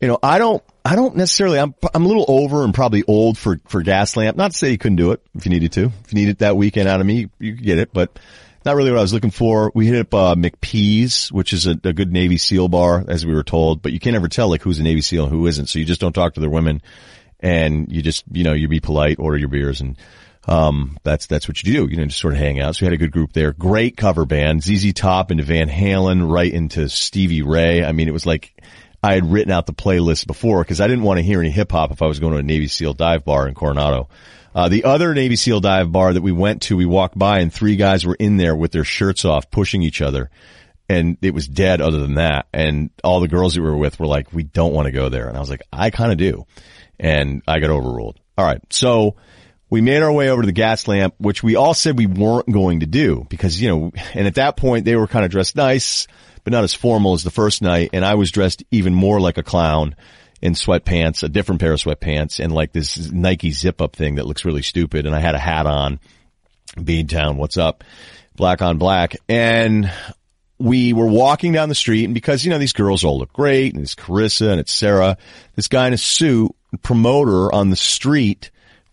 [0.00, 1.58] you know, I don't, I don't necessarily.
[1.60, 4.36] I'm I'm a little over and probably old for for Gaslamp.
[4.36, 5.84] Not to say you couldn't do it if you needed to.
[5.84, 8.18] If you needed that weekend out of me, you could get it, but
[8.64, 9.70] not really what I was looking for.
[9.74, 13.34] We hit up uh, McP's, which is a, a, good Navy SEAL bar, as we
[13.34, 15.68] were told, but you can't ever tell like who's a Navy SEAL and who isn't.
[15.68, 16.82] So you just don't talk to their women,
[17.40, 19.96] and you just you know you be polite, order your beers, and
[20.48, 21.90] um, that's that's what you do.
[21.90, 22.76] You know, just sort of hang out.
[22.76, 23.52] So we had a good group there.
[23.52, 27.84] Great cover band, ZZ Top into Van Halen, right into Stevie Ray.
[27.84, 28.60] I mean, it was like
[29.02, 31.72] I had written out the playlist before because I didn't want to hear any hip
[31.72, 34.08] hop if I was going to a Navy SEAL dive bar in Coronado.
[34.54, 37.52] Uh, the other Navy SEAL dive bar that we went to, we walked by and
[37.52, 40.30] three guys were in there with their shirts off, pushing each other.
[40.88, 42.46] And it was dead other than that.
[42.52, 45.08] And all the girls that we were with were like, we don't want to go
[45.08, 45.26] there.
[45.26, 46.44] And I was like, I kind of do.
[47.00, 48.20] And I got overruled.
[48.36, 48.60] All right.
[48.70, 49.16] So
[49.72, 52.80] we made our way over to the Gaslamp, which we all said we weren't going
[52.80, 56.06] to do because, you know, and at that point they were kind of dressed nice,
[56.44, 57.88] but not as formal as the first night.
[57.94, 59.96] And I was dressed even more like a clown
[60.42, 64.26] in sweatpants, a different pair of sweatpants and like this Nike zip up thing that
[64.26, 65.06] looks really stupid.
[65.06, 66.00] And I had a hat on,
[66.76, 67.82] Beantown, what's up?
[68.36, 69.16] Black on black.
[69.26, 69.90] And
[70.58, 73.72] we were walking down the street and because, you know, these girls all look great
[73.72, 75.16] and it's Carissa and it's Sarah,
[75.56, 78.50] this guy in a suit, promoter on the street,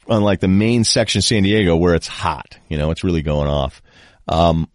[0.10, 2.58] on like the main section San Diego where it's hot.
[2.68, 3.82] You know, it's really going off.
[4.28, 4.70] Um,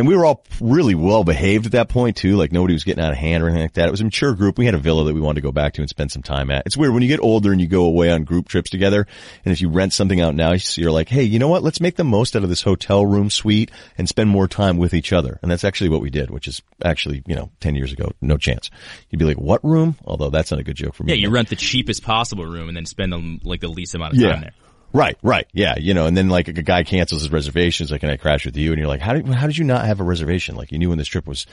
[0.00, 2.36] and we were all really well behaved at that point too.
[2.36, 3.86] Like nobody was getting out of hand or anything like that.
[3.86, 4.56] It was a mature group.
[4.56, 6.50] We had a villa that we wanted to go back to and spend some time
[6.50, 6.62] at.
[6.64, 9.06] It's weird when you get older and you go away on group trips together.
[9.44, 11.62] And if you rent something out now, you're like, Hey, you know what?
[11.62, 14.94] Let's make the most out of this hotel room suite and spend more time with
[14.94, 15.38] each other.
[15.42, 18.38] And that's actually what we did, which is actually, you know, 10 years ago, no
[18.38, 18.70] chance.
[19.10, 19.96] You'd be like, what room?
[20.06, 21.12] Although that's not a good joke for me.
[21.12, 24.20] Yeah, you rent the cheapest possible room and then spend like the least amount of
[24.22, 24.52] time there.
[24.92, 25.46] Right, right.
[25.52, 25.76] Yeah.
[25.78, 28.56] You know, and then like a guy cancels his reservations, like, can I crash with
[28.56, 28.72] you?
[28.72, 30.56] And you're like, how did, how did you not have a reservation?
[30.56, 31.46] Like you knew when this trip was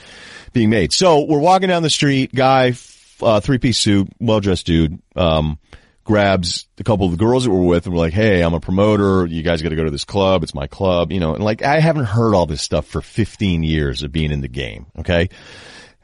[0.54, 0.92] being made.
[0.94, 2.74] So we're walking down the street, guy,
[3.22, 5.60] uh, three piece suit, well dressed dude, um,
[6.04, 8.60] grabs a couple of the girls that we're with and we're like, Hey, I'm a
[8.60, 9.26] promoter.
[9.28, 10.42] You guys got to go to this club.
[10.42, 13.62] It's my club, you know, and like I haven't heard all this stuff for 15
[13.62, 14.88] years of being in the game.
[15.00, 15.30] Okay.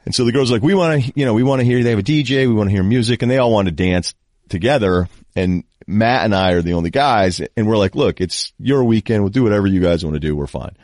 [0.04, 1.90] And so the girls like, we want to, you know, we want to hear, they
[1.90, 4.14] have a DJ, we want to hear music and they all want to dance
[4.48, 5.08] together.
[5.36, 9.22] And Matt and I are the only guys and we're like, look, it's your weekend.
[9.22, 10.36] We'll do whatever you guys want to do.
[10.36, 10.76] We're fine.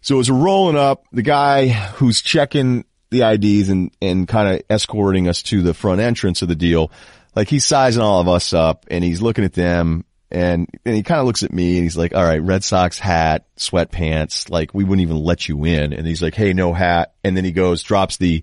[0.00, 4.62] So as we're rolling up, the guy who's checking the IDs and, and kind of
[4.70, 6.90] escorting us to the front entrance of the deal,
[7.34, 11.02] like he's sizing all of us up and he's looking at them and, and he
[11.02, 14.74] kind of looks at me and he's like, all right, Red Sox hat, sweatpants, like
[14.74, 15.92] we wouldn't even let you in.
[15.92, 17.14] And he's like, hey, no hat.
[17.22, 18.42] And then he goes, drops the,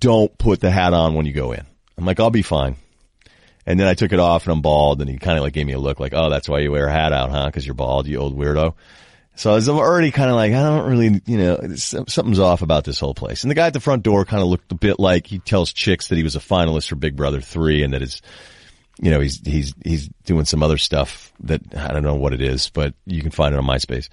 [0.00, 1.64] don't put the hat on when you go in.
[1.96, 2.76] I'm like, I'll be fine.
[3.66, 5.66] And then I took it off and I'm bald and he kind of like gave
[5.66, 7.50] me a look like, oh, that's why you wear a hat out, huh?
[7.50, 8.74] Cause you're bald, you old weirdo.
[9.36, 12.84] So I was already kind of like, I don't really, you know, something's off about
[12.84, 13.42] this whole place.
[13.42, 15.72] And the guy at the front door kind of looked a bit like he tells
[15.72, 18.22] chicks that he was a finalist for Big Brother 3 and that his,
[19.00, 22.42] you know, he's, he's, he's doing some other stuff that I don't know what it
[22.42, 24.08] is, but you can find it on MySpace.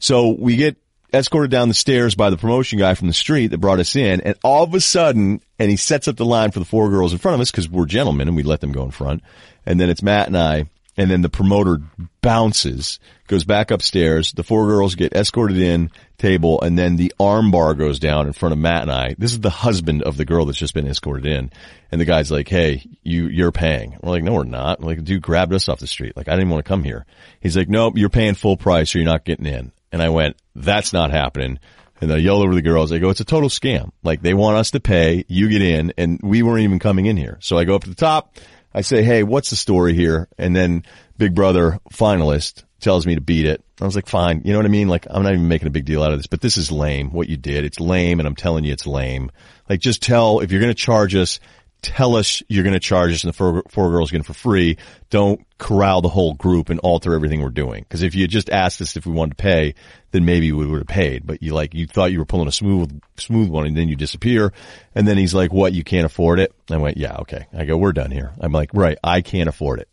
[0.00, 0.76] So we get
[1.14, 4.20] escorted down the stairs by the promotion guy from the street that brought us in.
[4.20, 7.12] And all of a sudden, and he sets up the line for the four girls
[7.12, 9.22] in front of us because we're gentlemen and we let them go in front.
[9.64, 10.66] And then it's Matt and I.
[10.96, 11.80] And then the promoter
[12.20, 14.32] bounces, goes back upstairs.
[14.32, 18.32] The four girls get escorted in table and then the arm bar goes down in
[18.32, 19.14] front of Matt and I.
[19.18, 21.50] This is the husband of the girl that's just been escorted in.
[21.90, 23.98] And the guy's like, Hey, you, you're paying.
[24.02, 24.80] We're like, no, we're not.
[24.82, 26.16] Like, dude grabbed us off the street.
[26.16, 27.06] Like, I didn't want to come here.
[27.40, 29.72] He's like, nope, you're paying full price or you're not getting in.
[29.94, 31.60] And I went, that's not happening.
[32.00, 32.90] And I yelled over the girls.
[32.90, 33.92] I go, it's a total scam.
[34.02, 37.16] Like they want us to pay, you get in, and we weren't even coming in
[37.16, 37.38] here.
[37.40, 38.36] So I go up to the top.
[38.74, 40.26] I say, hey, what's the story here?
[40.36, 40.82] And then
[41.16, 43.64] Big Brother finalist tells me to beat it.
[43.80, 44.42] I was like, fine.
[44.44, 44.88] You know what I mean?
[44.88, 47.12] Like, I'm not even making a big deal out of this, but this is lame.
[47.12, 49.30] What you did, it's lame, and I'm telling you, it's lame.
[49.70, 51.38] Like, just tell if you're going to charge us,
[51.84, 54.78] tell us you're going to charge us, and the four, four girls get for free.
[55.10, 57.82] Don't corral the whole group and alter everything we're doing.
[57.82, 59.74] Because if you just asked us if we wanted to pay,
[60.10, 61.26] then maybe we would have paid.
[61.26, 63.96] But you like, you thought you were pulling a smooth, smooth one, and then you
[63.96, 64.52] disappear.
[64.94, 65.72] And then he's like, "What?
[65.72, 68.70] You can't afford it?" I went, "Yeah, okay." I go, "We're done here." I'm like,
[68.72, 69.88] "Right, I can't afford it."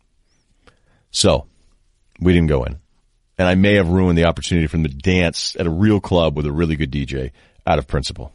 [1.11, 1.45] So
[2.19, 2.79] we didn't go in.
[3.37, 6.45] And I may have ruined the opportunity them to dance at a real club with
[6.45, 7.31] a really good DJ
[7.65, 8.31] out of principle.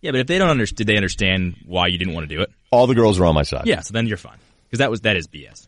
[0.00, 2.42] Yeah, but if they don't understand, did they understand why you didn't want to do
[2.42, 2.50] it?
[2.70, 3.66] All the girls were on my side.
[3.66, 4.38] Yeah, so then you're fine.
[4.64, 5.66] Because that was, that is BS.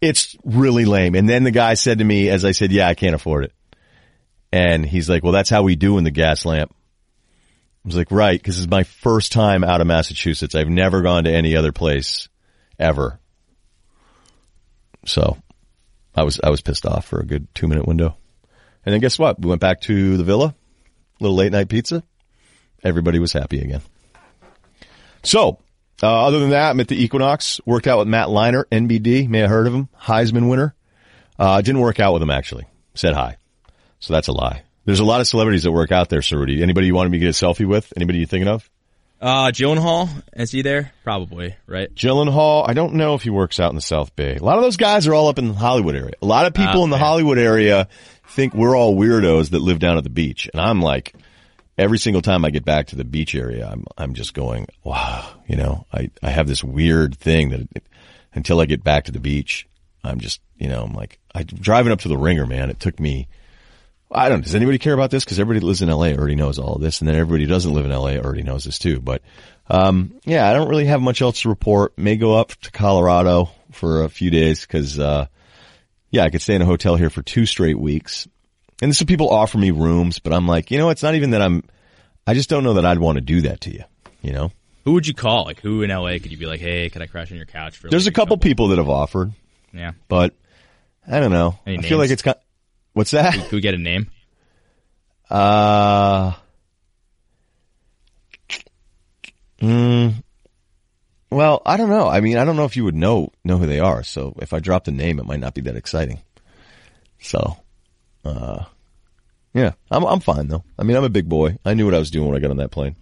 [0.00, 1.14] It's really lame.
[1.14, 3.52] And then the guy said to me, as I said, yeah, I can't afford it.
[4.52, 6.70] And he's like, well, that's how we do in the Gaslamp.
[6.70, 10.54] I was like, right, because this is my first time out of Massachusetts.
[10.54, 12.28] I've never gone to any other place
[12.78, 13.20] ever.
[15.06, 15.38] So
[16.14, 18.16] I was, I was pissed off for a good two minute window.
[18.84, 19.40] And then guess what?
[19.40, 20.54] We went back to the villa,
[21.20, 22.02] little late night pizza.
[22.82, 23.82] Everybody was happy again.
[25.22, 25.58] So,
[26.02, 27.60] uh, other than that, I'm at the Equinox.
[27.66, 29.28] Worked out with Matt Leinart, NBD.
[29.28, 29.88] May have heard of him.
[30.00, 30.74] Heisman winner.
[31.38, 32.66] Uh, didn't work out with him actually.
[32.94, 33.36] Said hi.
[33.98, 34.62] So that's a lie.
[34.84, 36.62] There's a lot of celebrities that work out there, Cerruti.
[36.62, 37.92] Anybody you wanted me to get a selfie with?
[37.96, 38.68] Anybody you thinking of?
[39.20, 40.92] Uh, Gyllenhaal, is he there?
[41.04, 41.94] Probably, right?
[41.94, 44.36] Gyllenhaal, I don't know if he works out in the South Bay.
[44.36, 46.14] A lot of those guys are all up in the Hollywood area.
[46.22, 47.04] A lot of people Ah, in the okay.
[47.04, 47.88] Hollywood area
[48.28, 50.48] think we're all weirdos that live down at the beach.
[50.50, 51.14] And I'm like,
[51.80, 55.26] every single time I get back to the beach area, I'm, I'm just going, wow,
[55.48, 57.84] you know, I, I have this weird thing that it,
[58.34, 59.66] until I get back to the beach,
[60.04, 62.68] I'm just, you know, I'm like, I driving up to the ringer, man.
[62.68, 63.28] It took me,
[64.12, 65.24] I don't, does anybody care about this?
[65.24, 67.00] Cause everybody that lives in LA already knows all of this.
[67.00, 69.00] And then everybody doesn't live in LA already knows this too.
[69.00, 69.22] But,
[69.66, 71.96] um, yeah, I don't really have much else to report.
[71.96, 75.26] May go up to Colorado for a few days cause, uh,
[76.10, 78.28] yeah, I could stay in a hotel here for two straight weeks.
[78.82, 81.42] And some people offer me rooms, but I'm like, you know, it's not even that
[81.42, 81.62] I'm,
[82.26, 83.84] I just don't know that I'd want to do that to you,
[84.22, 84.52] you know?
[84.84, 85.44] Who would you call?
[85.44, 87.76] Like, who in LA could you be like, hey, could I crash on your couch
[87.76, 87.90] for?
[87.90, 89.32] There's a like, couple people that have offered,
[89.74, 89.92] Yeah.
[90.08, 90.34] but
[91.06, 91.58] I don't know.
[91.66, 92.36] Any I feel like it's kind,
[92.94, 93.34] what's that?
[93.34, 94.10] Could we get a name?
[95.28, 96.32] Uh,
[99.60, 100.14] mm,
[101.30, 102.08] well, I don't know.
[102.08, 104.02] I mean, I don't know if you would know know who they are.
[104.02, 106.20] So if I drop the name, it might not be that exciting.
[107.20, 107.59] So,
[108.24, 108.64] uh,
[109.54, 110.64] yeah, I'm I'm fine though.
[110.78, 111.58] I mean, I'm a big boy.
[111.64, 112.96] I knew what I was doing when I got on that plane.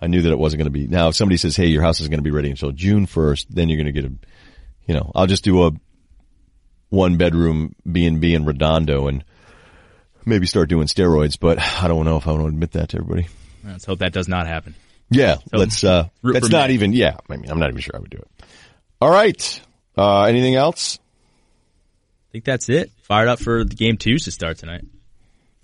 [0.00, 0.86] I knew that it wasn't going to be.
[0.86, 3.46] Now, if somebody says, "Hey, your house is going to be ready until June 1st,"
[3.50, 4.14] then you're going to get a,
[4.86, 5.72] you know, I'll just do a
[6.90, 9.24] one bedroom B and B in Redondo and
[10.24, 11.38] maybe start doing steroids.
[11.38, 13.28] But I don't know if I want to admit that to everybody.
[13.64, 14.74] Let's hope that does not happen.
[15.10, 15.82] Yeah, let's.
[15.84, 16.74] uh That's not me.
[16.74, 16.92] even.
[16.92, 18.44] Yeah, I mean, I'm not even sure I would do it.
[19.00, 19.60] All right.
[19.96, 20.98] Uh Anything else?
[22.34, 22.90] I think that's it.
[23.02, 24.84] Fired up for the game twos to start tonight.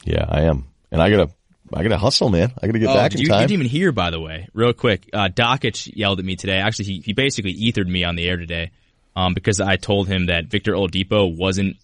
[0.05, 1.31] Yeah, I am, and I gotta,
[1.75, 2.53] I gotta hustle, man.
[2.63, 4.47] I gotta get Oh, back did in you, you didn't even hear, by the way,
[4.55, 5.11] real quick.
[5.13, 6.59] Uh, Dakich yelled at me today.
[6.59, 8.71] Actually, he, he basically ethered me on the air today
[9.17, 11.77] um, because I told him that Victor Oladipo wasn't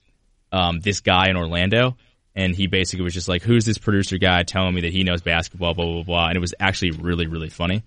[0.53, 1.96] um, this guy in Orlando.
[2.37, 5.22] And he basically was just like, who's this producer guy telling me that he knows
[5.22, 6.29] basketball, blah, blah, blah.
[6.29, 7.83] And it was actually really, really funny.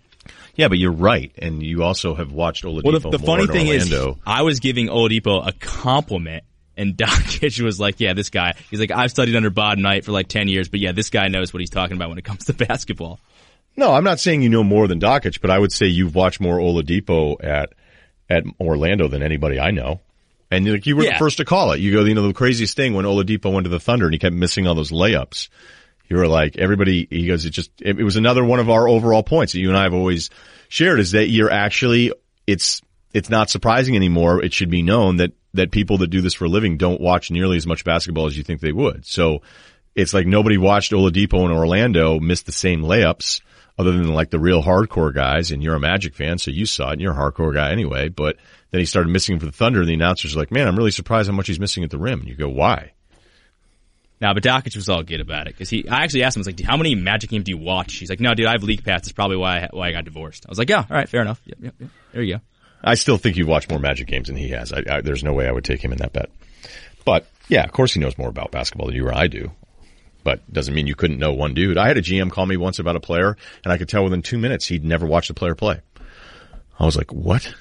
[0.55, 3.43] yeah, but you're right, and you also have watched Oladipo Well, the, the more funny
[3.43, 4.11] in thing Orlando.
[4.13, 6.43] is, I was giving Oladipo a compliment,
[6.79, 10.11] and Dakich was like, "Yeah, this guy." He's like, "I've studied under Bob Knight for
[10.11, 12.45] like ten years, but yeah, this guy knows what he's talking about when it comes
[12.45, 13.19] to basketball."
[13.75, 16.41] No, I'm not saying you know more than Dakich, but I would say you've watched
[16.41, 17.73] more Oladipo at
[18.29, 20.01] at Orlando than anybody I know.
[20.51, 21.79] And like you were the first to call it.
[21.79, 24.19] You go, you know, the craziest thing when Oladipo went to the Thunder and he
[24.19, 25.49] kept missing all those layups.
[26.07, 28.87] You were like, everybody, he goes, it just, it, it was another one of our
[28.87, 30.31] overall points that you and I have always
[30.67, 32.11] shared is that you're actually,
[32.47, 32.81] it's,
[33.13, 34.43] it's not surprising anymore.
[34.43, 37.31] It should be known that, that people that do this for a living don't watch
[37.31, 39.05] nearly as much basketball as you think they would.
[39.05, 39.41] So
[39.95, 43.41] it's like nobody watched Oladipo in Orlando miss the same layups
[43.77, 45.51] other than like the real hardcore guys.
[45.51, 48.09] And you're a Magic fan, so you saw it and you're a hardcore guy anyway.
[48.09, 48.37] But
[48.71, 50.91] then he started missing for the Thunder and the announcers are like, man, I'm really
[50.91, 52.19] surprised how much he's missing at the rim.
[52.19, 52.91] And you go, why?
[54.21, 55.87] Now, but Dakich was all good about it because he.
[55.87, 58.09] I actually asked him, I was like, "How many Magic games do you watch?" He's
[58.09, 59.03] like, "No, dude, I have league pass.
[59.03, 61.21] That's probably why I, why I got divorced." I was like, "Yeah, all right, fair
[61.21, 61.41] enough.
[61.45, 61.89] Yep, yep, yep.
[62.11, 62.41] There you go."
[62.83, 64.71] I still think you've watched more Magic games than he has.
[64.71, 66.29] I, I, there's no way I would take him in that bet.
[67.05, 69.51] But yeah, of course he knows more about basketball than you or I do.
[70.23, 71.77] But doesn't mean you couldn't know one dude.
[71.77, 74.21] I had a GM call me once about a player, and I could tell within
[74.21, 75.79] two minutes he'd never watched a player play.
[76.77, 77.53] I was like, what?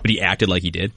[0.00, 0.92] But he acted like he did.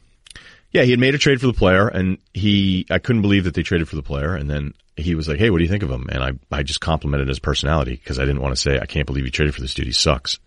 [0.72, 3.54] Yeah, he had made a trade for the player, and he I couldn't believe that
[3.54, 5.84] they traded for the player, and then he was like, "Hey, what do you think
[5.84, 8.78] of him?" And I I just complimented his personality because I didn't want to say,
[8.80, 9.86] "I can't believe you traded for this dude.
[9.86, 10.38] He sucks."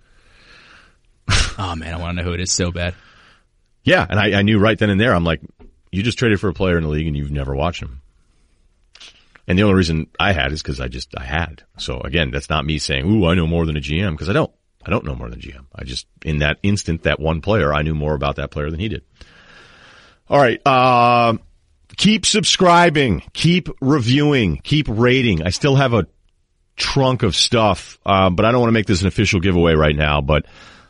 [1.61, 2.95] Oh man, I want to know who it is so bad.
[3.83, 5.13] Yeah, and I, I knew right then and there.
[5.13, 5.41] I'm like,
[5.91, 8.01] "You just traded for a player in the league, and you've never watched him."
[9.49, 11.65] And the only reason I had is because I just I had.
[11.79, 14.33] So again, that's not me saying, "Ooh, I know more than a GM," because I
[14.33, 14.53] don't.
[14.87, 15.67] I don't know more than GM.
[15.75, 18.79] I just in that instant, that one player, I knew more about that player than
[18.79, 19.03] he did.
[20.31, 20.61] All right.
[20.65, 21.39] Uh,
[21.97, 25.43] keep subscribing, keep reviewing, keep rating.
[25.43, 26.07] I still have a
[26.77, 29.97] trunk of stuff, um, but I don't want to make this an official giveaway right
[29.97, 30.21] now.
[30.21, 30.47] But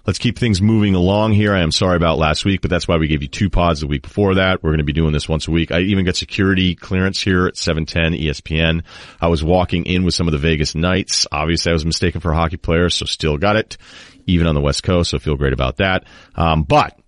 [0.08, 1.52] let's keep things moving along here.
[1.52, 3.86] I am sorry about last week, but that's why we gave you two pods the
[3.86, 4.62] week before that.
[4.62, 5.70] We're going to be doing this once a week.
[5.70, 8.84] I even got security clearance here at 710 ESPN.
[9.20, 11.26] I was walking in with some of the Vegas Knights.
[11.30, 13.76] Obviously, I was mistaken for a hockey player, so still got it,
[14.24, 15.10] even on the West Coast.
[15.10, 16.04] So feel great about that.
[16.34, 16.98] Um, but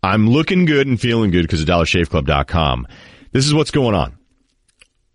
[0.00, 2.86] I'm looking good and feeling good because of dollarshaveclub.com.
[3.32, 4.16] This is what's going on.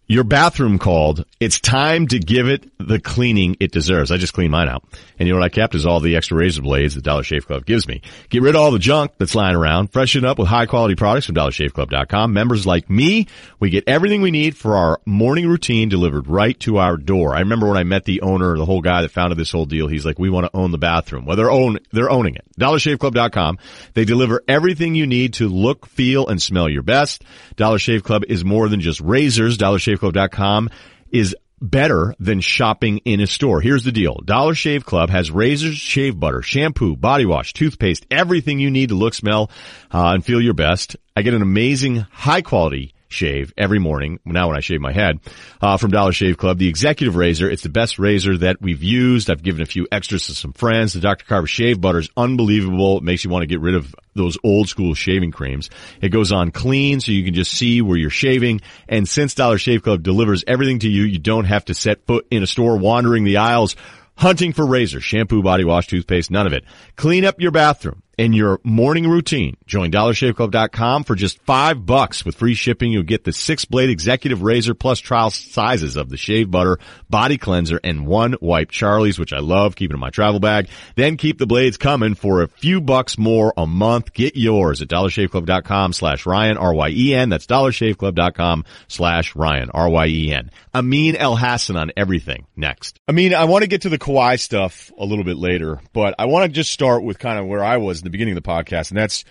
[0.05, 1.23] Your bathroom called.
[1.37, 4.09] It's time to give it the cleaning it deserves.
[4.09, 4.85] I just cleaned mine out.
[5.19, 7.45] And you know what I kept is all the extra razor blades that Dollar Shave
[7.45, 8.01] Club gives me.
[8.29, 9.91] Get rid of all the junk that's lying around.
[9.91, 12.31] Freshen up with high quality products from dollarshaveclub.com.
[12.31, 13.27] Members like me,
[13.59, 17.35] we get everything we need for our morning routine delivered right to our door.
[17.35, 19.89] I remember when I met the owner, the whole guy that founded this whole deal,
[19.89, 21.25] he's like, we want to own the bathroom.
[21.25, 22.45] Well, they're own, they're owning it.
[22.57, 23.57] DollarShaveClub.com.
[23.93, 27.25] They deliver everything you need to look, feel, and smell your best.
[27.57, 29.57] Dollar Shave Club is more than just razors.
[29.57, 30.69] DollarShaveClub.com
[31.11, 33.61] is better than shopping in a store.
[33.61, 34.19] Here's the deal.
[34.25, 38.95] Dollar Shave Club has razors, shave butter, shampoo, body wash, toothpaste, everything you need to
[38.95, 39.49] look, smell,
[39.93, 40.95] uh, and feel your best.
[41.15, 44.19] I get an amazing high quality shave every morning.
[44.25, 45.19] Now when I shave my head,
[45.61, 47.49] uh, from Dollar Shave Club, the executive razor.
[47.49, 49.29] It's the best razor that we've used.
[49.29, 50.93] I've given a few extras to some friends.
[50.93, 51.25] The Dr.
[51.25, 52.97] Carver shave butter is unbelievable.
[52.97, 55.69] It makes you want to get rid of those old school shaving creams.
[56.01, 58.61] It goes on clean so you can just see where you're shaving.
[58.87, 62.25] And since Dollar Shave Club delivers everything to you, you don't have to set foot
[62.31, 63.75] in a store wandering the aisles
[64.17, 66.63] hunting for razor, shampoo, body wash, toothpaste, none of it.
[66.95, 69.57] Clean up your bathroom in your morning routine.
[69.65, 72.91] Join dollarshaveclub.com for just five bucks with free shipping.
[72.91, 77.37] You'll get the six blade executive razor plus trial sizes of the shave butter, body
[77.37, 80.69] cleanser, and one wipe Charlie's, which I love, keeping in my travel bag.
[80.95, 84.13] Then keep the blades coming for a few bucks more a month.
[84.13, 87.29] Get yours at dollarshaveclub.com slash Ryen, R-Y-E-N.
[87.29, 90.51] That's dollarshaveclub.com slash Ryen, R-Y-E-N.
[90.73, 92.99] Amin Elhassan on everything next.
[93.07, 96.15] I mean, I want to get to the Kawhi stuff a little bit later, but
[96.19, 98.49] I want to just start with kind of where I was the beginning of the
[98.49, 99.25] podcast, and that's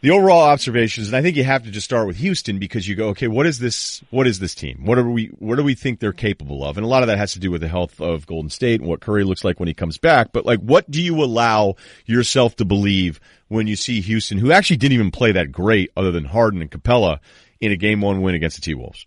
[0.00, 1.06] the overall observations.
[1.08, 3.46] And I think you have to just start with Houston because you go, okay, what
[3.46, 4.02] is this?
[4.10, 4.84] What is this team?
[4.84, 5.28] What are we?
[5.38, 6.76] What do we think they're capable of?
[6.76, 8.88] And a lot of that has to do with the health of Golden State and
[8.88, 10.30] what Curry looks like when he comes back.
[10.32, 14.76] But like, what do you allow yourself to believe when you see Houston, who actually
[14.76, 17.18] didn't even play that great, other than Harden and Capela,
[17.60, 19.06] in a game one win against the T Wolves?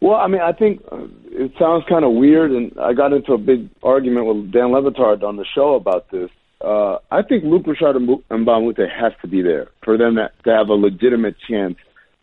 [0.00, 0.98] Well, I mean, I think uh,
[1.32, 4.82] it sounds kind of weird, and I got into a big argument with Dan Le
[4.82, 6.30] Batard on the show about this.
[6.60, 10.74] Uh, I think Mbah a Moute has to be there for them to, have a
[10.74, 11.76] legitimate chance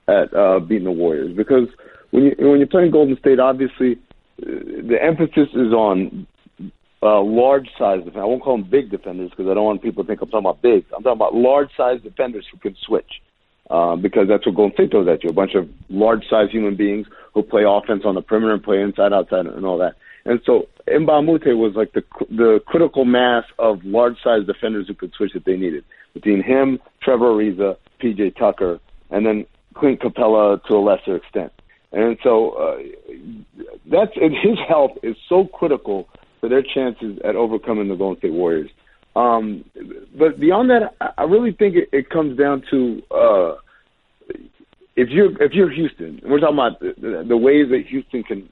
[0.08, 1.36] at uh, beating the Warriors.
[1.36, 1.68] Because
[2.12, 3.94] when you when you're playing Golden State, obviously
[4.42, 6.28] uh, the emphasis is on
[7.02, 8.22] uh, large size defenders.
[8.22, 10.46] I won't call them big defenders because I don't want people to think I'm talking
[10.46, 10.86] about big.
[10.96, 13.22] I'm talking about large size defenders who can switch.
[13.70, 15.30] Uh, because that's what Golden State does at you.
[15.30, 18.80] A bunch of large sized human beings who play offense on the perimeter and play
[18.80, 19.96] inside, outside, and all that.
[20.28, 21.00] And so a
[21.56, 25.56] was like the the critical mass of large size defenders who could switch if they
[25.56, 25.86] needed.
[26.14, 31.54] Between him, Trevor Ariza, PJ Tucker, and then Clint Capela to a lesser extent.
[31.94, 32.78] And so uh,
[33.90, 36.10] that's and his help is so critical
[36.42, 38.70] for their chances at overcoming the Golden State Warriors.
[39.16, 39.64] Um,
[40.18, 43.56] but beyond that, I really think it, it comes down to uh,
[44.98, 48.50] if you're if you're Houston, and we're talking about the, the ways that Houston can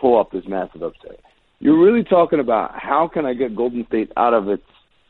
[0.00, 1.20] pull off this massive upset.
[1.60, 4.64] You're really talking about how can I get Golden State out of its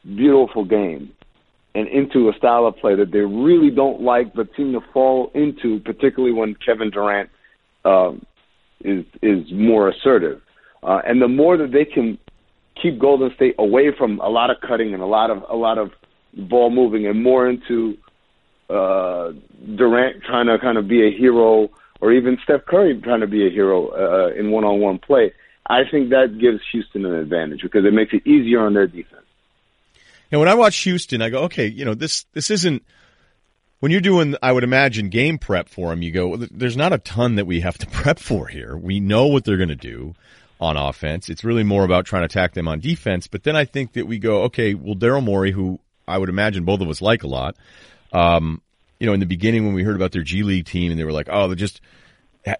[0.04, 1.12] beautiful game
[1.74, 5.30] and into a style of play that they really don't like but seem to fall
[5.34, 7.30] into, particularly when Kevin Durant
[7.84, 8.24] um,
[8.80, 10.40] is is more assertive.
[10.82, 12.18] Uh, and the more that they can
[12.80, 15.78] keep Golden State away from a lot of cutting and a lot of a lot
[15.78, 15.90] of
[16.36, 17.96] ball moving and more into
[18.70, 19.32] uh,
[19.76, 21.68] Durant trying to kind of be a hero
[22.00, 25.32] or even Steph Curry trying to be a hero uh, in one-on-one play,
[25.66, 29.22] I think that gives Houston an advantage because it makes it easier on their defense.
[30.30, 32.82] And when I watch Houston, I go, okay, you know, this this isn't
[33.84, 36.00] when you're doing, I would imagine game prep for them.
[36.00, 38.76] You go, there's not a ton that we have to prep for here.
[38.76, 40.14] We know what they're going to do
[40.58, 41.28] on offense.
[41.28, 43.26] It's really more about trying to attack them on defense.
[43.26, 46.64] But then I think that we go, okay, well, Daryl Morey, who I would imagine
[46.64, 47.56] both of us like a lot,
[48.12, 48.62] um,
[49.04, 51.04] you know, in the beginning when we heard about their G League team and they
[51.04, 51.82] were like, oh, they just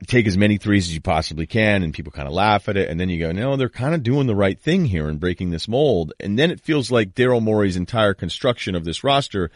[0.06, 2.90] take as many threes as you possibly can and people kind of laugh at it.
[2.90, 5.52] And then you go, no, they're kind of doing the right thing here and breaking
[5.52, 6.12] this mold.
[6.20, 9.50] And then it feels like Daryl Morey's entire construction of this roster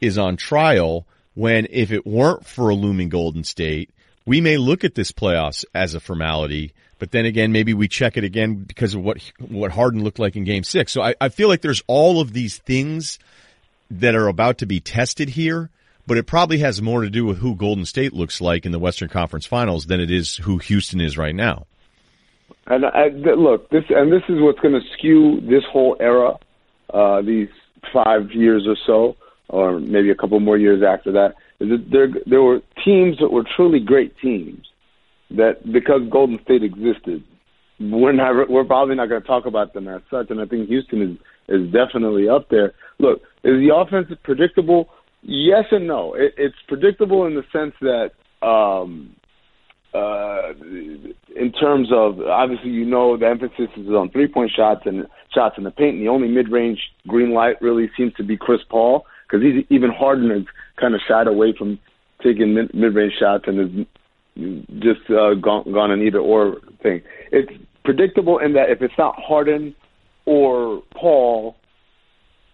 [0.00, 3.90] is on trial when if it weren't for a looming Golden State,
[4.24, 8.16] we may look at this playoffs as a formality, but then again, maybe we check
[8.16, 10.90] it again because of what what Harden looked like in Game Six.
[10.90, 13.18] So I, I feel like there's all of these things
[13.90, 15.68] that are about to be tested here
[16.10, 18.80] but it probably has more to do with who Golden State looks like in the
[18.80, 21.66] Western Conference Finals than it is who Houston is right now.
[22.66, 26.34] And I, look, this and this is what's going to skew this whole era,
[26.92, 27.48] uh, these
[27.92, 29.16] five years or so,
[29.48, 33.80] or maybe a couple more years after that there there were teams that were truly
[33.80, 34.66] great teams
[35.30, 37.22] that because Golden State existed,
[37.78, 40.30] we're not we're probably not going to talk about them as such.
[40.30, 41.16] And I think Houston is
[41.48, 42.72] is definitely up there.
[42.98, 44.88] Look, is the offense predictable?
[45.22, 46.14] Yes and no.
[46.14, 48.12] It, it's predictable in the sense that,
[48.46, 49.14] um,
[49.92, 50.52] uh,
[51.34, 55.56] in terms of obviously you know the emphasis is on three point shots and shots
[55.58, 55.96] in the paint.
[55.96, 59.64] And the only mid range green light really seems to be Chris Paul because he's
[59.68, 60.44] even Harden has
[60.80, 61.78] kind of shied away from
[62.22, 63.86] taking mid range shots and has
[64.78, 67.02] just uh, gone gone an either or thing.
[67.32, 67.50] It's
[67.84, 69.74] predictable in that if it's not Harden
[70.24, 71.56] or Paul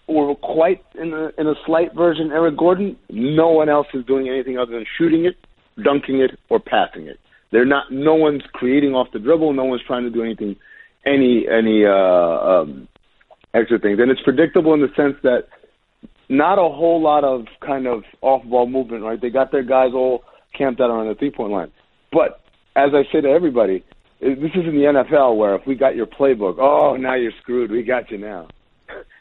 [0.07, 4.29] or quite in a, in a slight version, Eric Gordon, no one else is doing
[4.29, 5.35] anything other than shooting it,
[5.83, 7.19] dunking it, or passing it.
[7.53, 7.93] They're not.
[7.93, 9.53] No one's creating off the dribble.
[9.53, 10.57] No one's trying to do anything,
[11.05, 12.89] any any uh, um,
[13.55, 13.99] extra things.
[14.01, 15.45] And it's predictable in the sense that
[16.29, 19.05] not a whole lot of kind of off ball movement.
[19.05, 19.21] Right?
[19.21, 20.25] They got their guys all
[20.57, 21.71] camped out on the three point line.
[22.13, 22.41] But
[22.75, 23.85] as I say to everybody,
[24.21, 27.71] this is in the NFL where if we got your playbook, oh now you're screwed.
[27.71, 28.49] We got you now.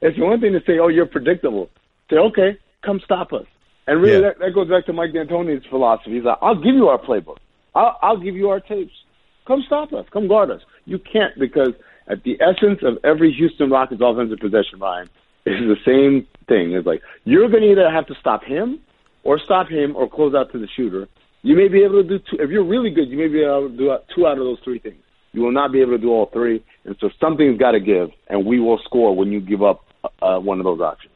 [0.02, 1.70] It's one thing to say, oh you're predictable.
[2.10, 3.46] Say okay, come stop us.
[3.88, 4.30] And really, Yeah.
[4.30, 6.16] that, that goes back to Mike D'Antoni's philosophy.
[6.16, 7.38] He's like, I'll give you our playbook.
[7.74, 8.94] I'll, I'll give you our tapes.
[9.48, 10.06] Come stop us.
[10.12, 10.62] Come guard us.
[10.86, 11.74] You can't because
[12.08, 15.10] at the essence of every Houston Rockets offensive possession, Ryen,
[15.46, 16.74] is the same thing.
[16.74, 18.80] It's like you're going to either have to stop him
[19.24, 21.08] or stop him or close out to the shooter.
[21.44, 22.38] You may be able to do two.
[22.40, 24.80] If you're really good, you may be able to do two out of those three
[24.80, 24.96] things.
[25.34, 28.10] You will not be able to do all three, and so something's got to give,
[28.30, 29.85] and we will score when you give up
[30.22, 31.12] uh, one of those options.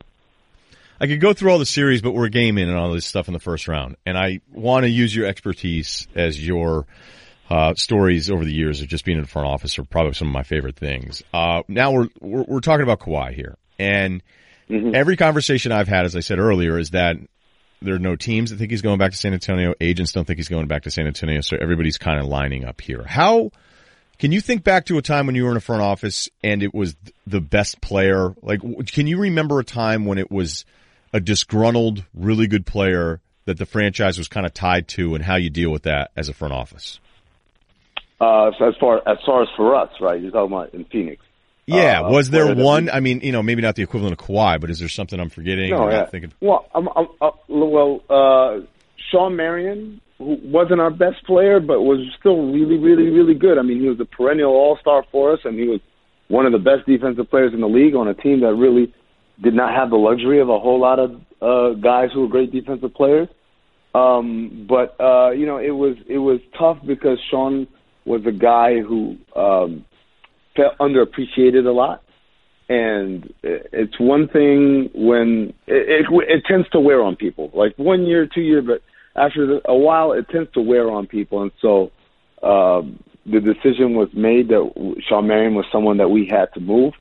[1.01, 3.27] I could go through all the series, but we're game in and all this stuff
[3.27, 3.95] in the first round.
[4.05, 6.87] And I want to use your expertise as your
[7.49, 10.27] uh, stories over the years of just being in the front office are probably some
[10.27, 11.23] of my favorite things.
[11.33, 14.21] Uh, now we're, we're we're talking about Kawhi here, and
[14.69, 17.15] every conversation I've had, as I said earlier, is that
[17.81, 19.73] there are no teams that think he's going back to San Antonio.
[19.79, 22.81] Agents don't think he's going back to San Antonio, so everybody's kind of lining up
[22.81, 23.03] here.
[23.03, 23.51] How
[24.19, 26.61] can you think back to a time when you were in a front office and
[26.61, 26.95] it was
[27.25, 28.35] the best player?
[28.41, 30.65] Like, can you remember a time when it was
[31.13, 35.35] a disgruntled, really good player that the franchise was kind of tied to, and how
[35.35, 36.99] you deal with that as a front office?
[38.21, 40.21] Uh, so as far as far as for us, right?
[40.21, 41.23] You're talking about in Phoenix.
[41.65, 42.89] Yeah, Uh, was there one?
[42.89, 45.29] I mean, you know, maybe not the equivalent of Kawhi, but is there something I'm
[45.29, 45.69] forgetting?
[45.69, 46.09] No, yeah.
[46.41, 48.65] Well, I'm, I'm, uh, well, uh,
[49.11, 53.57] Shawn Marion, who wasn't our best player, but was still really, really, really good.
[53.57, 55.79] I mean, he was a perennial All Star for us, and he was
[56.27, 58.93] one of the best defensive players in the league on a team that really
[59.41, 61.11] did not have the luxury of a whole lot of
[61.41, 63.27] uh, guys who were great defensive players.
[63.95, 67.67] Um, but uh, you know, it was it was tough because Shawn
[68.05, 69.85] was a guy who um,
[70.55, 72.03] felt underappreciated a lot
[72.69, 77.49] and it- it's one thing when it, it it tends to wear on people.
[77.53, 78.81] Like one year, two year, but
[79.15, 81.41] after a while, it tends to wear on people.
[81.41, 81.91] And so
[82.41, 86.93] um, the decision was made that Shawn Marion was someone that we had to move.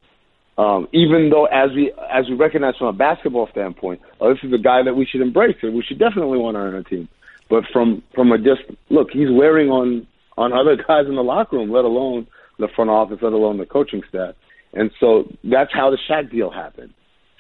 [0.57, 4.53] Um, even though, as we as we recognize from a basketball standpoint, oh, this is
[4.53, 7.09] a guy that we should embrace and we should definitely want on our team.
[7.49, 10.07] But from from a just look, he's wearing on
[10.37, 12.27] on other guys in the locker room, let alone
[12.59, 14.35] the front office, let alone the coaching staff.
[14.73, 16.93] And so that's how the Shaq deal happened.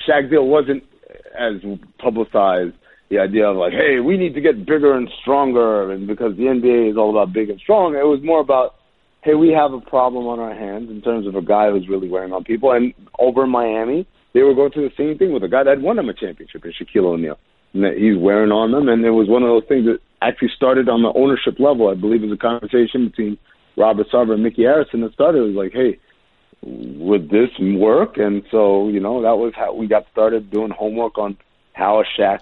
[0.09, 0.85] Shaq deal wasn't
[1.37, 1.55] as
[1.99, 2.75] publicized.
[3.11, 6.45] The idea of like, hey, we need to get bigger and stronger, and because the
[6.45, 7.95] NBA is all about big and strong.
[7.95, 8.75] It was more about,
[9.23, 12.09] hey, we have a problem on our hands in terms of a guy who's really
[12.09, 12.71] wearing on people.
[12.73, 15.81] And over in Miami, they were going through the same thing with a guy that
[15.81, 17.39] won them a championship in Shaquille O'Neal.
[17.73, 20.89] And he's wearing on them, and it was one of those things that actually started
[20.89, 21.89] on the ownership level.
[21.89, 23.39] I believe it was a conversation between
[23.77, 25.39] Robert Sarver and Micky Arison that started.
[25.39, 25.99] It was like, hey,
[26.63, 28.19] would this work?
[28.19, 31.39] And so, you know, that was how we got started doing homework on
[31.73, 32.41] how a Shaq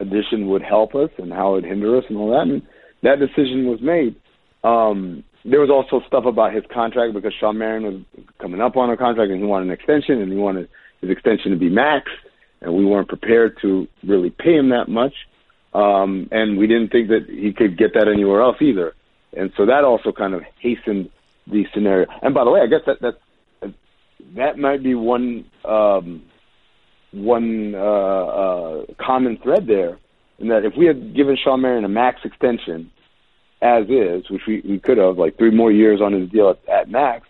[0.00, 2.42] addition would help us and how it hinder us and all that.
[2.42, 2.62] And
[3.02, 4.16] that decision was made.
[4.64, 8.90] Um, there was also stuff about his contract because Shawn Marion was coming up on
[8.90, 10.68] a contract and he wanted an extension and he wanted
[11.00, 12.10] his extension to be max
[12.60, 15.12] and we weren't prepared to really pay him that much.
[15.72, 18.94] Um, and we didn't think that he could get that anywhere else either.
[19.36, 21.10] And so that also kind of hastened
[21.46, 22.06] the scenario.
[22.22, 23.18] And by the way, I guess that that
[24.34, 26.22] that might be one um,
[27.16, 29.98] one uh, uh, common thread there,
[30.38, 32.90] in that if we had given Shawn Marion a max extension
[33.62, 36.68] as is, which we, we could have, like three more years on his deal at,
[36.68, 37.26] at max,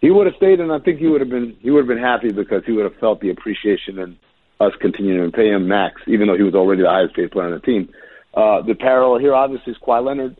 [0.00, 1.98] he would have stayed, and I think he would have been he would have been
[2.02, 4.16] happy because he would have felt the appreciation and
[4.58, 7.46] us continuing to pay him max, even though he was already the highest paid player
[7.46, 7.88] on the team.
[8.34, 10.36] Uh, the parallel here, obviously, is Kawhi Leonard.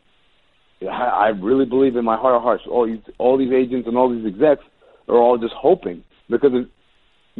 [0.82, 3.96] I, I really believe in my heart of hearts, all these, all these agents and
[3.96, 4.64] all these execs
[5.08, 6.52] are all just hoping because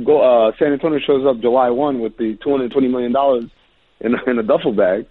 [0.05, 3.51] go, uh, San Antonio shows up July 1 with the $220 million
[4.01, 5.07] in, in a duffel bag.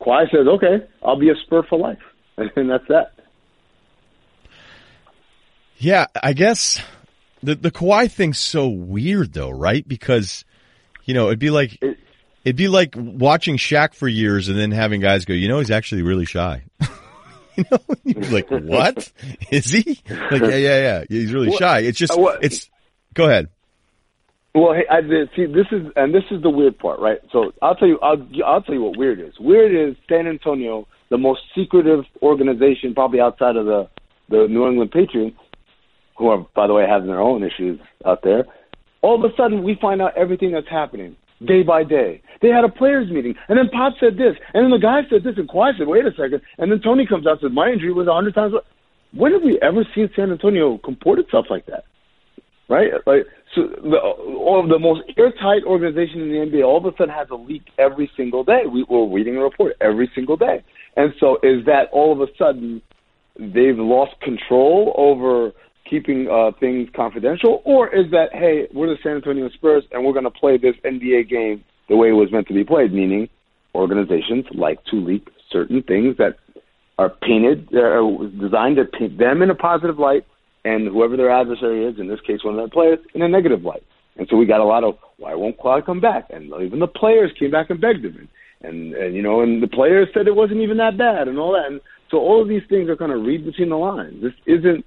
[0.00, 1.98] Kawhi says, okay, I'll be a Spur for life.
[2.56, 3.12] And that's that.
[5.78, 6.82] Yeah, I guess
[7.44, 9.86] the the Kawhi thing's so weird though, right?
[9.86, 10.44] Because
[11.04, 11.78] you know it'd be like
[12.44, 15.70] it'd be like watching Shaq for years and then having guys go, you know, he's
[15.70, 16.62] actually really shy.
[17.56, 19.12] you know, you're like, what
[19.50, 20.00] is he?
[20.08, 21.80] Like, yeah, yeah, yeah, he's really Well, shy.
[21.80, 22.70] It's just, uh, it's.
[23.14, 23.48] Go ahead.
[24.54, 27.18] Well, hey, I did see this is and this is the weird part, right?
[27.32, 29.34] So I'll tell you, I'll I'll tell you what weird is.
[29.40, 33.88] Weird is San Antonio, the most secretive organization probably outside of the
[34.28, 35.36] the New England Patriots,
[36.16, 38.44] who are by the way having their own issues out there.
[39.02, 41.16] All of a sudden, we find out everything that's happening.
[41.44, 42.22] day by day.
[42.40, 45.24] They had a players meeting, and then Pop said this, and then the guy said
[45.24, 46.40] this, and Kawhi said, "Wait a second.
[46.58, 48.54] and then Tony comes out and says, "My injury was a hundred times."
[49.12, 51.84] When have we ever seen San Antonio comport itself like that?
[52.68, 52.92] Right?
[53.06, 56.96] Like so, the, all of the most airtight organization in the NBA all of a
[56.96, 58.62] sudden has a leak every single day.
[58.70, 60.62] We, we're reading a report every single day,
[60.96, 62.82] and so is that all of a sudden
[63.38, 65.52] they've lost control over
[65.88, 70.12] keeping uh, things confidential, or is that hey, we're the San Antonio Spurs and we're
[70.12, 73.28] going to play this NBA game the way it was meant to be played, meaning
[73.74, 76.36] organizations like to leak certain things that
[76.98, 78.00] are painted, uh,
[78.40, 80.24] designed to paint them in a positive light,
[80.64, 83.62] and whoever their adversary is, in this case one of their players, in a negative
[83.62, 83.84] light.
[84.16, 86.28] And so we got a lot of why won't Kawhi come back?
[86.30, 88.28] And even the players came back and begged him,
[88.62, 91.38] and, and and you know, and the players said it wasn't even that bad, and
[91.38, 91.70] all that.
[91.70, 94.22] And so all of these things are kind of read between the lines.
[94.22, 94.84] This isn't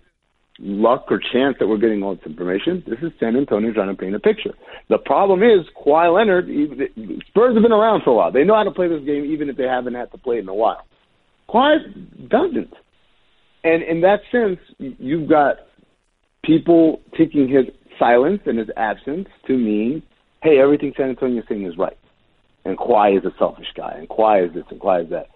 [0.60, 2.84] luck or chance that we're getting all this information.
[2.88, 4.54] This is San Antonio trying to paint a picture.
[4.90, 6.48] The problem is Kawhi Leonard.
[7.28, 8.32] Spurs have been around for a while.
[8.32, 10.40] They know how to play this game, even if they haven't had to play it
[10.40, 10.86] in a while.
[11.50, 12.74] Kawhi doesn't,
[13.64, 15.58] and in that sense, you've got
[16.44, 17.66] people taking his
[18.00, 20.04] silence and his absence to mean,
[20.44, 21.98] hey, everything San Antonio is saying is right,
[22.66, 25.28] and Kawhi is a selfish guy, and Kawhi is this and Kawhi is that.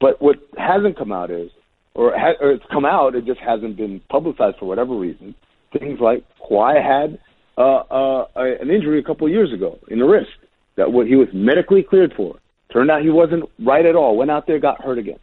[0.00, 1.50] But what hasn't come out is
[1.94, 5.34] or, ha- or it's come out, it just hasn't been publicized for whatever reason.
[5.78, 7.18] Things like Kawhi had
[7.58, 10.30] uh, uh, an injury a couple of years ago in the wrist
[10.76, 12.36] that what he was medically cleared for.
[12.72, 14.16] Turned out he wasn't right at all.
[14.16, 15.18] Went out there, got hurt again.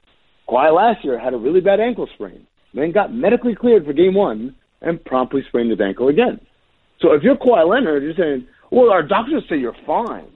[0.49, 4.13] Kawhi last year had a really bad ankle sprain, then got medically cleared for game
[4.13, 6.39] one and promptly sprained his ankle again.
[6.99, 10.31] So if you're Kawhi Leonard, you're saying, well, our doctors say you're fine.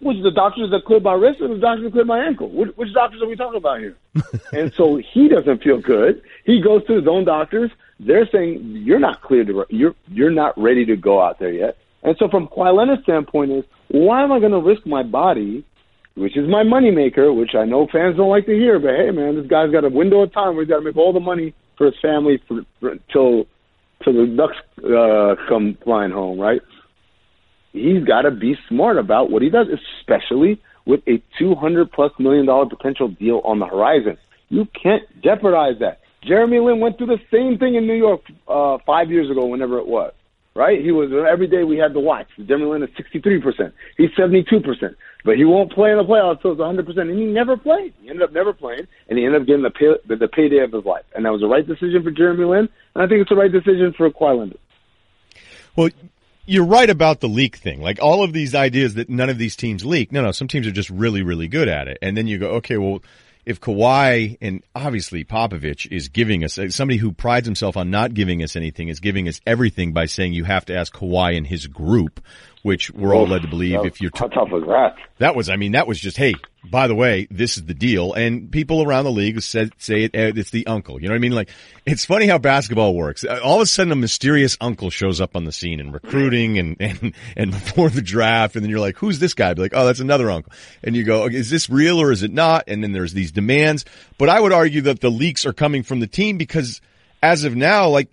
[0.00, 2.48] Which the doctors that cleared my wrist or the doctors that cleared my ankle?
[2.50, 3.96] Which, which doctors are we talking about here?
[4.52, 6.22] and so he doesn't feel good.
[6.44, 7.72] He goes to his own doctors.
[7.98, 11.78] They're saying you're not clear to you're you're not ready to go out there yet.
[12.04, 15.64] And so from Kawhi Leonard's standpoint is why am I going to risk my body,
[16.18, 19.36] which is my moneymaker, which I know fans don't like to hear, but hey man,
[19.36, 21.54] this guy's got a window of time where he's got to make all the money
[21.76, 23.46] for his family for, for, till
[24.04, 26.60] till the ducks uh, come flying home, right?
[27.72, 29.66] he's got to be smart about what he does,
[30.00, 34.16] especially with a 200 plus million dollar potential deal on the horizon.
[34.48, 36.00] You can't jeopardize that.
[36.22, 39.78] Jeremy Lin went through the same thing in New York uh, five years ago, whenever
[39.78, 40.12] it was.
[40.58, 40.82] Right?
[40.82, 42.26] He was every day we had to watch.
[42.36, 43.74] Jeremy Lin is 63 percent.
[43.96, 47.16] He's 72 percent, but he won't play in the playoffs until it's 100 percent, and
[47.16, 47.94] he never played.
[48.02, 50.58] He ended up never playing, and he ended up getting the, pay, the, the payday
[50.58, 51.04] of his life.
[51.14, 53.52] And that was the right decision for Jeremy Lin, and I think it's the right
[53.52, 54.58] decision for Kawhi Leonard.
[55.76, 55.90] Well,
[56.44, 57.80] you're right about the leak thing.
[57.80, 60.10] Like all of these ideas that none of these teams leak.
[60.10, 61.98] No, no, some teams are just really, really good at it.
[62.02, 63.00] And then you go, okay, well,
[63.48, 68.42] if Kawhi and obviously Popovich is giving us somebody who prides himself on not giving
[68.42, 71.66] us anything is giving us everything by saying you have to ask Kawhi and his
[71.66, 72.20] group,
[72.62, 74.96] which we're all led to believe if you're t- how tough was that?
[75.16, 76.34] That was, I mean, that was just hey,
[76.64, 78.12] by the way, this is the deal.
[78.12, 81.00] And people around the league said, say it, uh, it's the uncle.
[81.00, 81.32] You know what I mean?
[81.32, 81.50] Like,
[81.86, 83.24] it's funny how basketball works.
[83.24, 86.58] Uh, all of a sudden, a mysterious uncle shows up on the scene in recruiting
[86.58, 88.56] and, and, and before the draft.
[88.56, 89.54] And then you're like, who's this guy?
[89.54, 90.52] Be like, oh, that's another uncle.
[90.82, 92.64] And you go, is this real or is it not?
[92.66, 93.84] And then there's these demands.
[94.18, 96.80] But I would argue that the leaks are coming from the team because
[97.22, 98.08] as of now, like,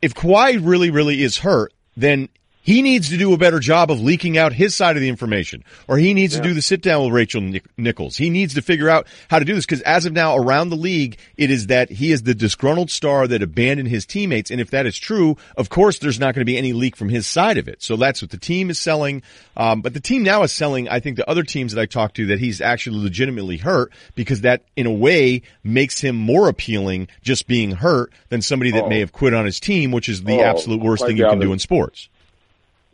[0.00, 2.28] if Kawhi really, really is hurt, then
[2.62, 5.64] he needs to do a better job of leaking out his side of the information,
[5.88, 6.42] or he needs yeah.
[6.42, 7.42] to do the sit down with Rachel
[7.76, 8.16] Nichols.
[8.16, 10.76] He needs to figure out how to do this because as of now, around the
[10.76, 14.50] league, it is that he is the disgruntled star that abandoned his teammates.
[14.50, 17.08] And if that is true, of course, there's not going to be any leak from
[17.08, 17.82] his side of it.
[17.82, 19.22] So that's what the team is selling.
[19.56, 22.16] Um, but the team now is selling, I think, the other teams that I talked
[22.16, 27.08] to that he's actually legitimately hurt because that, in a way, makes him more appealing
[27.22, 28.88] just being hurt than somebody that oh.
[28.88, 31.40] may have quit on his team, which is the oh, absolute worst thing you can
[31.40, 32.08] do in sports.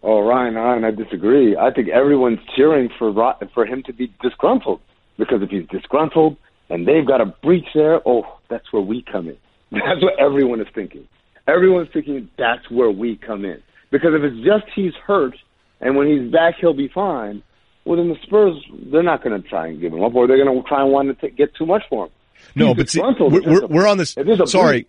[0.03, 1.57] Oh, Ryen, Ryen, I disagree.
[1.57, 3.13] I think everyone's cheering for
[3.53, 4.81] for him to be disgruntled
[5.19, 6.37] because if he's disgruntled
[6.71, 9.37] and they've got a breach there, oh, that's where we come in.
[9.71, 11.07] That's what everyone is thinking.
[11.47, 15.35] Everyone's thinking that's where we come in because if it's just he's hurt
[15.81, 17.43] and when he's back he'll be fine.
[17.85, 18.55] Well, then the Spurs
[18.91, 20.91] they're not going to try and give him up, or they're going to try and
[20.91, 22.13] want to get too much for him.
[22.55, 24.17] No, he's but see, we're, we're, we're on this.
[24.47, 24.83] Sorry.
[24.83, 24.89] Breach,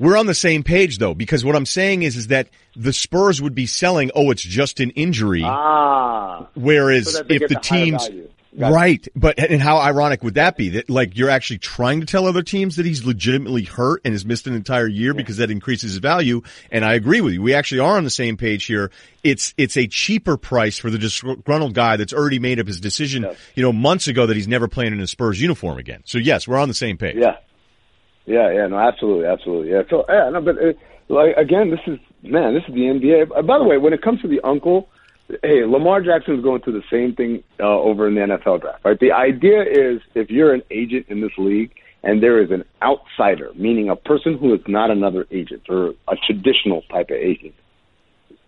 [0.00, 3.40] we're on the same page though, because what I'm saying is, is that the Spurs
[3.42, 5.42] would be selling, oh, it's just an injury.
[5.44, 6.48] Ah.
[6.54, 8.08] Whereas so if the, the teams,
[8.56, 12.26] right, but and how ironic would that be that like you're actually trying to tell
[12.26, 15.18] other teams that he's legitimately hurt and has missed an entire year yeah.
[15.18, 16.40] because that increases his value.
[16.70, 17.42] And I agree with you.
[17.42, 18.90] We actually are on the same page here.
[19.22, 23.24] It's, it's a cheaper price for the disgruntled guy that's already made up his decision,
[23.24, 23.36] yes.
[23.54, 26.00] you know, months ago that he's never playing in a Spurs uniform again.
[26.06, 27.16] So yes, we're on the same page.
[27.16, 27.36] Yeah.
[28.26, 29.82] Yeah, yeah, no, absolutely, absolutely, yeah.
[29.88, 30.72] So, yeah, no, but uh,
[31.08, 33.36] like again, this is man, this is the NBA.
[33.36, 34.88] Uh, by the way, when it comes to the uncle,
[35.42, 38.84] hey, Lamar Jackson is going through the same thing uh, over in the NFL draft,
[38.84, 38.98] right?
[38.98, 43.50] The idea is if you're an agent in this league and there is an outsider,
[43.54, 47.54] meaning a person who is not another agent or a traditional type of agent,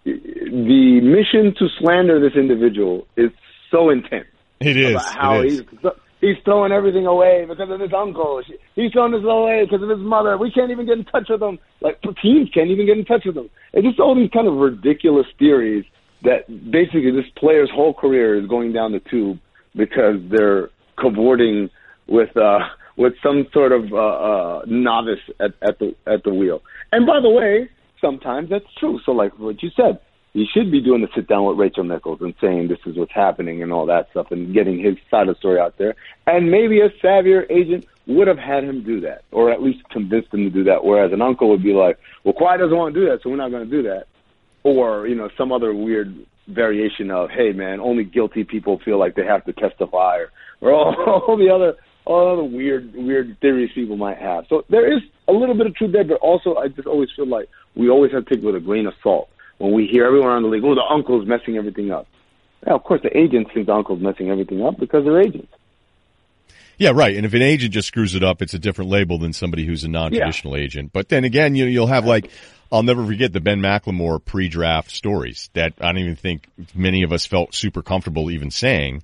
[0.04, 3.30] the mission to slander this individual is
[3.70, 4.26] so intense.
[4.60, 4.92] It is.
[4.92, 5.58] About how it is.
[5.70, 5.90] he's
[6.22, 8.42] he's throwing everything away because of his uncle.
[8.74, 10.38] He's throwing this away because of his mother.
[10.38, 11.58] We can't even get in touch with him.
[11.82, 13.50] Like teams can't even get in touch with him.
[13.74, 15.84] It's just all these kind of ridiculous theories
[16.22, 19.38] that basically this player's whole career is going down the tube
[19.74, 21.68] because they're cavorting
[22.06, 22.60] with uh
[22.96, 26.62] with some sort of uh, uh novice at, at the at the wheel.
[26.92, 27.68] And by the way,
[28.00, 29.00] sometimes that's true.
[29.04, 29.98] So like what you said,
[30.32, 33.12] he should be doing the sit down with Rachel Nichols and saying this is what's
[33.12, 35.94] happening and all that stuff and getting his side of the story out there.
[36.26, 40.32] And maybe a savvier agent would have had him do that, or at least convinced
[40.32, 40.84] him to do that.
[40.84, 43.36] Whereas an uncle would be like, "Well, Kawhi doesn't want to do that, so we're
[43.36, 44.06] not going to do that,"
[44.62, 46.14] or you know, some other weird
[46.48, 50.72] variation of, "Hey, man, only guilty people feel like they have to testify," or, or
[50.72, 54.46] all, all the other all the weird weird theories people might have.
[54.48, 57.26] So there is a little bit of truth there, but also I just always feel
[57.26, 59.28] like we always have to take it with a grain of salt
[59.58, 62.06] when we hear everyone around the league, oh, the uncle's messing everything up.
[62.66, 65.52] Yeah, of course, the agents think the uncle's messing everything up because they're agents.
[66.78, 67.16] Yeah, right.
[67.16, 69.84] And if an agent just screws it up, it's a different label than somebody who's
[69.84, 70.64] a non-traditional yeah.
[70.64, 70.92] agent.
[70.92, 72.30] But then again, you you'll have like,
[72.70, 77.12] I'll never forget the Ben McLemore pre-draft stories that I don't even think many of
[77.12, 79.02] us felt super comfortable even saying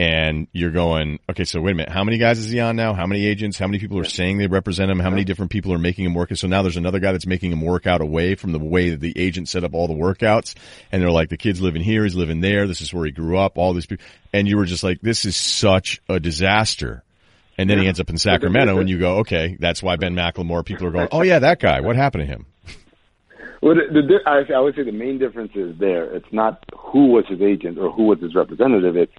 [0.00, 2.94] and you're going, okay, so wait a minute, how many guys is he on now?
[2.94, 3.58] How many agents?
[3.58, 4.98] How many people are saying they represent him?
[4.98, 6.30] How many different people are making him work?
[6.30, 8.88] And So now there's another guy that's making him work out away from the way
[8.88, 10.54] that the agent set up all the workouts.
[10.90, 13.36] And they're like, the kid's living here, he's living there, this is where he grew
[13.36, 14.02] up, all these people.
[14.32, 17.02] And you were just like, this is such a disaster.
[17.58, 17.82] And then yeah.
[17.82, 20.92] he ends up in Sacramento and you go, okay, that's why Ben McLemore, people are
[20.92, 22.46] going, oh yeah, that guy, what happened to him?
[23.60, 26.04] Well, the, the, I, I would say the main difference is there.
[26.16, 28.96] It's not who was his agent or who was his representative.
[28.96, 29.12] It's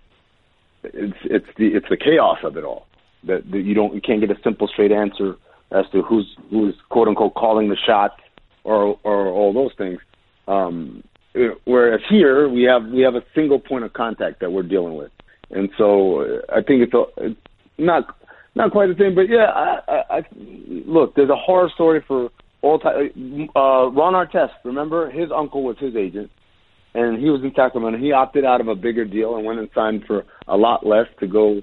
[0.83, 2.87] it's it's the it's the chaos of it all
[3.25, 5.35] that, that you don't you can't get a simple straight answer
[5.71, 8.15] as to who's who's quote unquote calling the shots
[8.63, 9.99] or or all those things.
[10.47, 11.03] Um,
[11.65, 15.11] whereas here we have we have a single point of contact that we're dealing with,
[15.51, 17.39] and so uh, I think it's, a, it's
[17.77, 18.15] not
[18.55, 19.15] not quite the same.
[19.15, 20.21] But yeah, I, I, I
[20.85, 21.15] look.
[21.15, 22.29] There's a horror story for
[22.61, 23.49] all time.
[23.55, 26.29] Uh, Ron Artest, remember his uncle was his agent
[26.93, 27.99] and he was in Sacramento.
[27.99, 31.07] He opted out of a bigger deal and went and signed for a lot less
[31.19, 31.61] to go.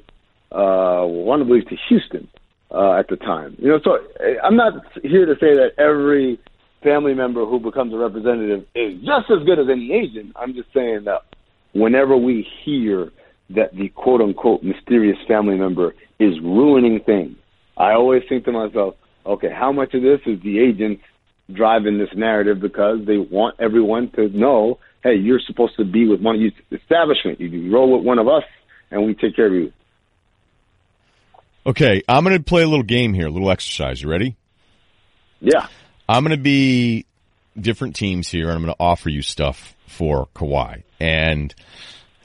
[0.51, 2.27] Uh, one of to Houston
[2.71, 3.55] uh, at the time.
[3.59, 4.73] You know, so uh, I'm not
[5.03, 6.41] here to say that every
[6.83, 10.33] family member who becomes a representative is just as good as any agent.
[10.37, 11.23] I'm just saying that
[11.75, 13.11] whenever we hear
[13.51, 17.37] that the quote unquote mysterious family member is ruining things,
[17.77, 18.95] I always think to myself,
[19.27, 21.03] okay, how much of this is the agents
[21.53, 26.21] driving this narrative because they want everyone to know hey, you're supposed to be with
[26.21, 27.41] one of these establishment.
[27.41, 28.45] You roll with one of us,
[28.91, 29.73] and we take care of you.
[31.67, 34.01] Okay, I'm going to play a little game here, a little exercise.
[34.01, 34.37] You ready?
[35.41, 35.67] Yeah.
[36.09, 37.05] I'm going to be
[37.61, 40.83] different teams here, and I'm going to offer you stuff for Kawhi.
[40.99, 41.55] And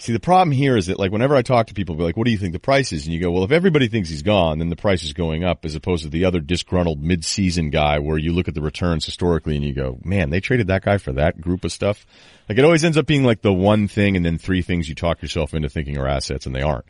[0.03, 2.25] See, the problem here is that like whenever I talk to people, be like, "What
[2.25, 4.59] do you think the price is?" And you go, "Well, if everybody thinks he's gone,
[4.59, 8.17] then the price is going up," as opposed to the other disgruntled mid-season guy, where
[8.17, 11.13] you look at the returns historically and you go, "Man, they traded that guy for
[11.13, 12.05] that group of stuff."
[12.49, 14.95] Like it always ends up being like the one thing and then three things you
[14.95, 16.85] talk yourself into thinking are assets, and they aren't.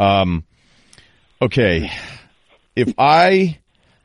[0.00, 0.42] Um,
[1.40, 1.92] okay,
[2.74, 3.60] if I,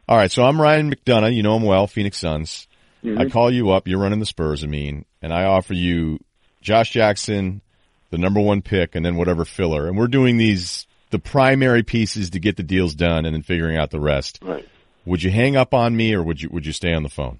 [0.08, 1.36] all right, so I'm Ryan McDonough.
[1.36, 2.68] You know him well, Phoenix Suns.
[3.04, 3.22] Mm-hmm.
[3.22, 3.88] I call you up.
[3.88, 4.64] You're running the Spurs.
[4.64, 6.20] I mean, and I offer you
[6.62, 7.64] Josh Jackson
[8.12, 9.88] the number one pick, and then whatever filler.
[9.88, 13.78] And we're doing these the primary pieces to get the deals done, and then figuring
[13.78, 14.40] out the rest.
[14.42, 14.68] Right.
[15.06, 17.40] Would you hang up on me, or would you would you stay on the phone?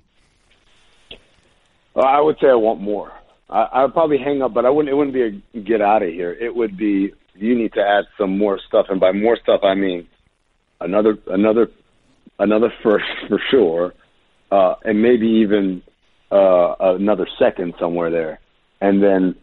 [1.94, 3.12] Well, I would say I want more.
[3.50, 4.92] I, I would probably hang up, but I wouldn't.
[4.92, 6.34] It wouldn't be a get out of here.
[6.34, 9.76] It would be you need to add some more stuff, and by more stuff I
[9.76, 10.08] mean
[10.80, 11.68] another another
[12.40, 13.94] another first for sure,
[14.52, 15.84] uh, and maybe even
[16.32, 18.40] uh, another second somewhere there,
[18.80, 19.36] and then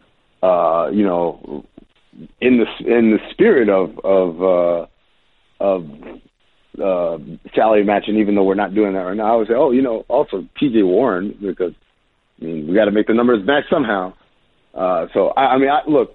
[0.42, 1.64] uh, you know,
[2.40, 4.86] in the in the spirit of of uh,
[5.60, 5.84] of
[6.82, 7.18] uh,
[7.54, 9.82] salary matching, even though we're not doing that right now, I would say, oh, you
[9.82, 10.82] know, also T.J.
[10.82, 11.72] Warren because
[12.40, 14.14] I mean we got to make the numbers match somehow.
[14.74, 16.14] Uh, so I, I mean, I, look,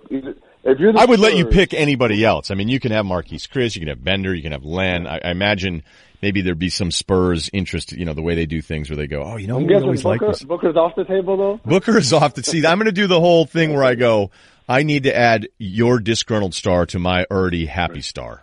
[0.64, 2.51] if you're, I would Spurs, let you pick anybody else.
[2.51, 5.07] I mean, you can have Marquese Chriss, you can have Bender, you can have Len.
[5.07, 5.84] I, I imagine
[6.22, 9.07] maybe there'd be some Spurs interest, you know, the way they do things where they
[9.07, 10.43] go, oh, you know, I'm we always Booker, like this.
[10.43, 11.59] Booker's off the table though.
[11.66, 12.66] Booker is off the seat.
[12.66, 14.32] I'm going to do the whole thing where I go,
[14.68, 18.41] I need to add your disgruntled star to my already happy star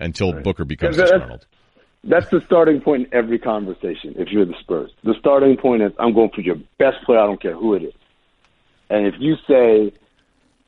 [0.00, 0.42] until right.
[0.42, 1.46] Booker becomes that's, disgruntled.
[2.02, 4.14] That's the starting point in every conversation.
[4.16, 7.20] If you're the Spurs, the starting point is I'm going for your best player.
[7.20, 7.94] I don't care who it is.
[8.90, 9.92] And if you say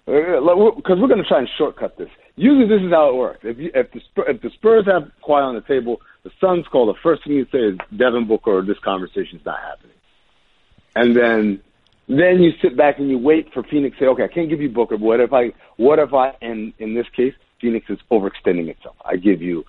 [0.07, 2.09] because we're going to try and shortcut this.
[2.37, 3.41] Usually, this is how it works.
[3.43, 6.87] If you, if the if the Spurs have Kawhi on the table, the Suns call.
[6.87, 9.97] The first thing you say is Devin Booker, this conversation's not happening.
[10.97, 11.61] And then
[12.09, 14.61] then you sit back and you wait for Phoenix to say, okay, I can't give
[14.61, 17.99] you Booker, but what if I, what if I, and in this case, Phoenix is
[18.11, 18.97] overextending itself.
[19.05, 19.65] I give you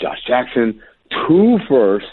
[0.00, 0.80] Josh Jackson,
[1.28, 2.08] two firsts,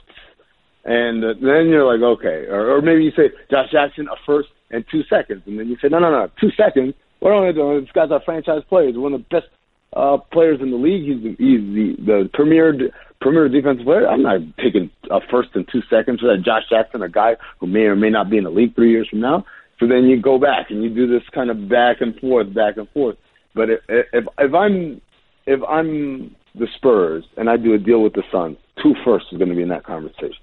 [0.84, 4.50] and uh, then you're like, okay, or, or maybe you say Josh Jackson, a first
[4.72, 6.94] and two seconds, and then you say, no, no, no, two seconds.
[7.22, 7.82] What am I doing?
[7.82, 8.88] This guy's our franchise player.
[8.88, 9.48] He's one of the best
[9.96, 11.04] uh, players in the league.
[11.04, 12.74] He's the, he's the, the premier
[13.22, 14.08] premier defensive player.
[14.08, 17.68] I'm not taking a first and two seconds for that Josh Jackson, a guy who
[17.68, 19.46] may or may not be in the league three years from now.
[19.80, 22.78] So then you go back and you do this kind of back and forth, back
[22.78, 23.18] and forth.
[23.54, 25.00] But if if, if I'm
[25.46, 29.38] if I'm the Spurs and I do a deal with the Suns, two firsts is
[29.38, 30.42] going to be in that conversation.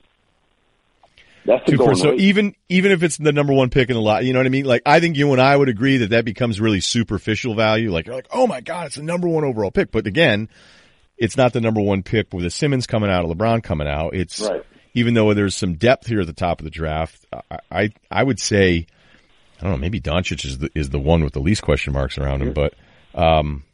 [1.49, 2.03] That's the first.
[2.03, 4.47] So even even if it's the number one pick in the lot, you know what
[4.47, 4.67] I mean?
[4.67, 7.91] Like I think you and I would agree that that becomes really superficial value.
[7.91, 9.91] Like you're like, oh my god, it's the number one overall pick.
[9.91, 10.49] But again,
[11.17, 14.15] it's not the number one pick with the Simmons coming out, or LeBron coming out.
[14.15, 14.63] It's Right.
[14.95, 17.25] even though there's some depth here at the top of the draft.
[17.51, 18.87] I I, I would say,
[19.59, 22.19] I don't know, maybe Doncic is the is the one with the least question marks
[22.19, 22.75] around him, but.
[23.15, 23.65] um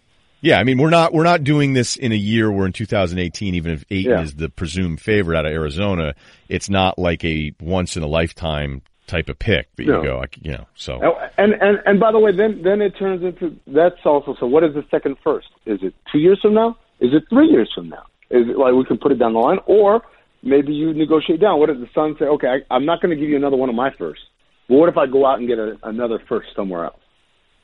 [0.45, 3.55] yeah, I mean we're not we're not doing this in a year where in 2018,
[3.55, 4.23] even if Ayton Yeah.
[4.23, 6.15] is the presumed favorite out of Arizona,
[6.51, 10.03] it's not like a once in a lifetime type of pick that you No.
[10.03, 10.67] go, like, you know.
[10.75, 14.37] So Oh, And and and by the way, then then it turns into that's also
[14.39, 14.47] so.
[14.47, 15.49] What is the second first?
[15.65, 16.77] Is it two years from now?
[17.01, 18.05] Is it three years from now?
[18.31, 20.03] Is it like we can put it down the line, or
[20.43, 21.59] maybe you negotiate down?
[21.59, 23.71] What if the Suns say, okay, I, I'm not going to give you another one
[23.71, 24.25] of my firsts,
[24.69, 27.01] but what if I go out and get a, another first somewhere else?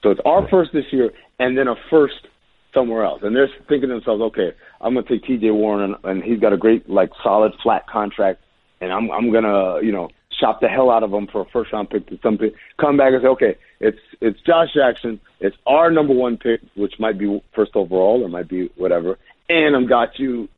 [0.02, 2.26] So it's our first this year, and then a first
[2.72, 3.22] somewhere else.
[3.22, 5.50] And they're thinking to themselves, okay, I'm going to take T.J.
[5.50, 8.40] Warren, and, and he's got a great, like, solid flat contract,
[8.80, 10.08] and I'm I'm gonna, you know,
[10.40, 12.50] shop the hell out of him for a first round pick to something.
[12.80, 16.94] Come back and say, okay, it's it's Josh Jackson, it's our number one pick, which
[16.98, 19.18] might be first overall or might be whatever,
[19.48, 20.48] and I've got you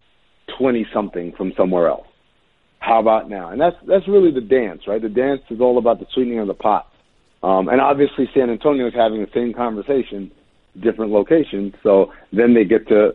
[0.58, 2.06] twenty something from somewhere else.
[2.78, 3.50] How about now?
[3.50, 5.02] And that's that's really the dance, right?
[5.02, 6.88] The dance is all about the sweetening of the pot.
[7.42, 10.30] Um, and obviously, San Antonio is having the same conversation,
[10.80, 11.74] different locations.
[11.82, 13.14] So then they get to,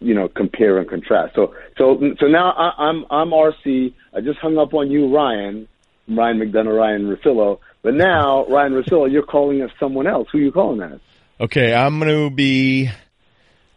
[0.00, 1.34] you know, compare and contrast.
[1.34, 3.94] So so so now I, I'm I'm RC.
[4.14, 5.68] I just hung up on you, Ryan,
[6.08, 7.58] Ryan McDonough, Ryen Russillo.
[7.82, 10.28] But now Ryen Russillo, you're calling us someone else.
[10.32, 11.00] Who are you calling us?
[11.40, 12.90] okay, I'm going to be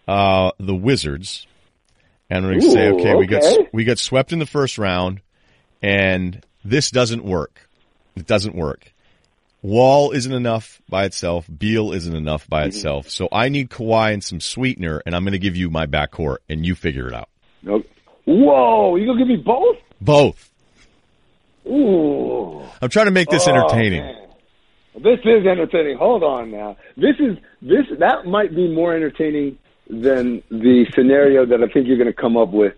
[0.07, 1.45] uh the Wizards,
[2.29, 3.67] and I'm going to say, Ooh, okay, we got okay.
[3.71, 5.21] we got swept in the first round,
[5.81, 7.67] and this doesn't work.
[8.15, 8.93] It doesn't work.
[9.61, 11.47] Wall isn't enough by itself.
[11.55, 13.09] Beal isn't enough by itself.
[13.09, 16.37] So I need Kawhi and some sweetener, and I'm going to give you my backcourt,
[16.49, 17.29] and you figure it out.
[17.61, 17.83] No.
[18.25, 19.77] Whoa, you gonna give me both?
[19.99, 20.51] Both.
[21.67, 22.61] Ooh.
[22.81, 24.01] I'm trying to make this Oh, entertaining.
[24.03, 24.15] man.
[24.95, 25.97] This is entertaining.
[25.97, 26.75] Hold on now.
[26.97, 29.57] This is this that might be more entertaining
[29.89, 32.73] than the scenario that I think you're going to come up with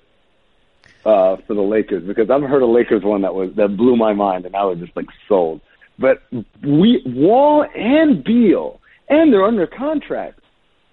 [1.05, 4.13] uh, for the Lakers because I've heard a Lakers one that was that blew my
[4.13, 5.61] mind and I was just like sold.
[6.03, 6.21] But
[6.61, 10.41] we Wall and Beal and they're under contract,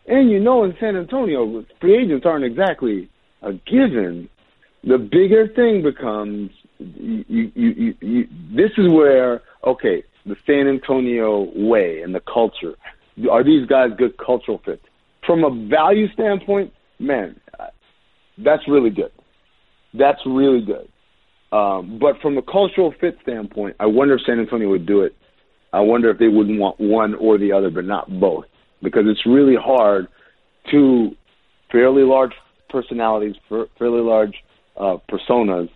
[0.06, 3.08] and you know in San Antonio free agents aren't exactly
[3.42, 4.28] a given.
[4.84, 11.50] The bigger thing becomes you, you, you, you, this is where okay the San Antonio
[11.56, 12.76] way and the culture.
[13.28, 14.86] Are these guys good cultural fits
[15.26, 17.34] from a value standpoint man
[18.38, 19.12] that's really good.
[19.92, 20.89] That's really good
[21.52, 25.14] um, but from a cultural fit standpoint I wonder if San Antonio would do it
[25.72, 28.44] I wonder if they wouldn't want one or the other but not both
[28.82, 30.06] because it's really hard
[30.70, 31.10] to
[31.70, 32.32] fairly large
[32.68, 34.34] personalities fairly large
[34.76, 35.68] uh, personas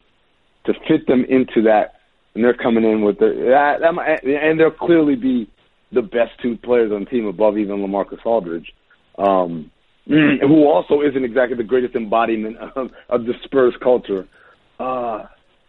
[0.66, 1.95] to fit them into that,
[2.35, 5.49] and they're coming in with the that, that might, and they'll clearly be
[5.93, 8.72] the best two players on the team above even Lamarcus Aldridge,
[9.18, 9.70] um,
[10.07, 14.27] who also isn't exactly the greatest embodiment of, of the Spurs culture.
[14.81, 15.25] Uh,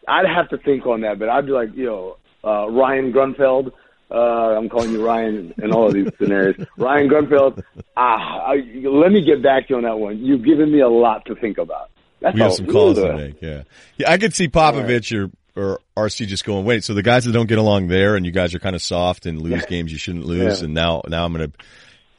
[0.07, 3.71] I'd have to think on that, but I'd be like, you know, uh, Ryan Grunfeld.
[4.11, 6.55] Uh, I'm calling you Ryan in all of these scenarios.
[6.77, 7.63] Ryan Grunfeld.
[7.97, 10.19] Ah, I, let me get back to you on that one.
[10.19, 11.89] You've given me a lot to think about.
[12.21, 13.41] That's We have some calls to make.
[13.41, 13.63] Yeah,
[13.97, 14.11] yeah.
[14.11, 16.83] I could see Popovich or or RC just going, wait.
[16.83, 19.25] So the guys that don't get along there, and you guys are kind of soft
[19.25, 20.65] and lose games you shouldn't lose, Yeah.
[20.65, 21.51] and now now I'm gonna.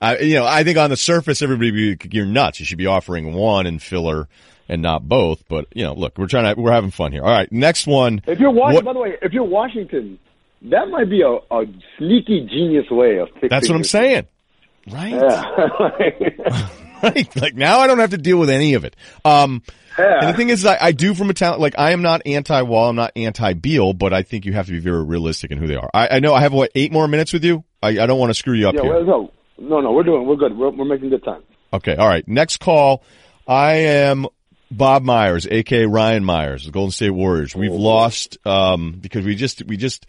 [0.01, 2.61] I, you know, I think on the surface, everybody you're nuts.
[2.61, 4.28] You should be offering one and filler
[4.68, 5.44] and not both.
[5.49, 7.22] But you know, look, we're trying to we're having fun here.
[7.22, 8.22] All right, next one.
[8.26, 10.18] If you're Washington, What- by the way, if you're Washington,
[10.62, 11.64] that might be a, a
[11.99, 13.49] sneaky genius way of fixing.
[13.49, 14.26] That's what I'm saying.
[14.90, 15.14] Right.
[15.14, 16.68] Yeah.
[17.03, 17.36] right?
[17.36, 18.97] Like now I don't have to deal with any of it.
[19.24, 19.62] Um,
[19.99, 20.20] Yeah.
[20.20, 22.90] and the thing is, I, I do from a talent, like I am not anti-Wall,
[22.90, 25.76] I'm not anti-Beal, but I think you have to be very realistic in who they
[25.76, 25.90] are.
[25.92, 27.64] I, I know I have what, eight more minutes with you?
[27.82, 28.82] I, I don't want to screw you up yeah.
[28.82, 28.92] here.
[28.92, 29.32] Well, no.
[29.59, 30.57] No, no, we're doing, we're good.
[30.57, 31.43] We're, we're making good time.
[31.73, 32.27] Okay, all right.
[32.27, 33.03] Next call.
[33.47, 34.27] I am
[34.71, 37.55] Bob Myers, aka Ryan Myers, the Golden State Warriors.
[37.55, 40.07] We've lost um, because we just we just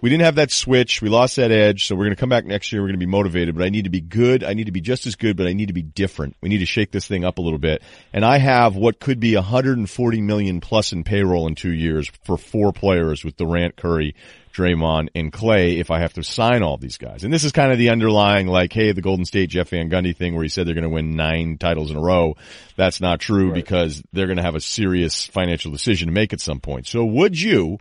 [0.00, 1.02] we didn't have that switch.
[1.02, 2.80] We lost that edge, so we're going to come back next year.
[2.82, 4.44] We're going to be motivated, but I need to be good.
[4.44, 6.36] I need to be just as good, but I need to be different.
[6.40, 7.82] We need to shake this thing up a little bit.
[8.12, 12.36] And I have what could be 140 million plus in payroll in two years for
[12.36, 14.14] four players with Durant, Curry,
[14.58, 17.22] Draymond, and Clay if I have to sign all these guys.
[17.22, 20.16] And this is kind of the underlying, like, hey, the Golden State Jeff Van Gundy
[20.16, 22.36] thing where he said they're going to win nine titles in a row.
[22.76, 23.54] That's not true right.
[23.54, 26.86] because they're going to have a serious financial decision to make at some point.
[26.86, 27.78] So would you,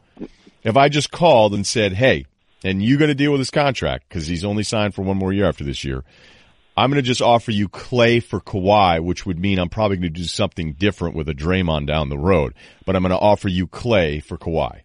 [0.63, 2.25] if I just called and said, hey,
[2.63, 5.33] and you got to deal with his contract because he's only signed for one more
[5.33, 6.03] year after this year.
[6.75, 10.13] I'm going to just offer you Clay for Kawhi, which would mean I'm probably going
[10.13, 12.53] to do something different with a Draymond down the road,
[12.85, 14.81] but I'm going to offer you Clay for Kawhi.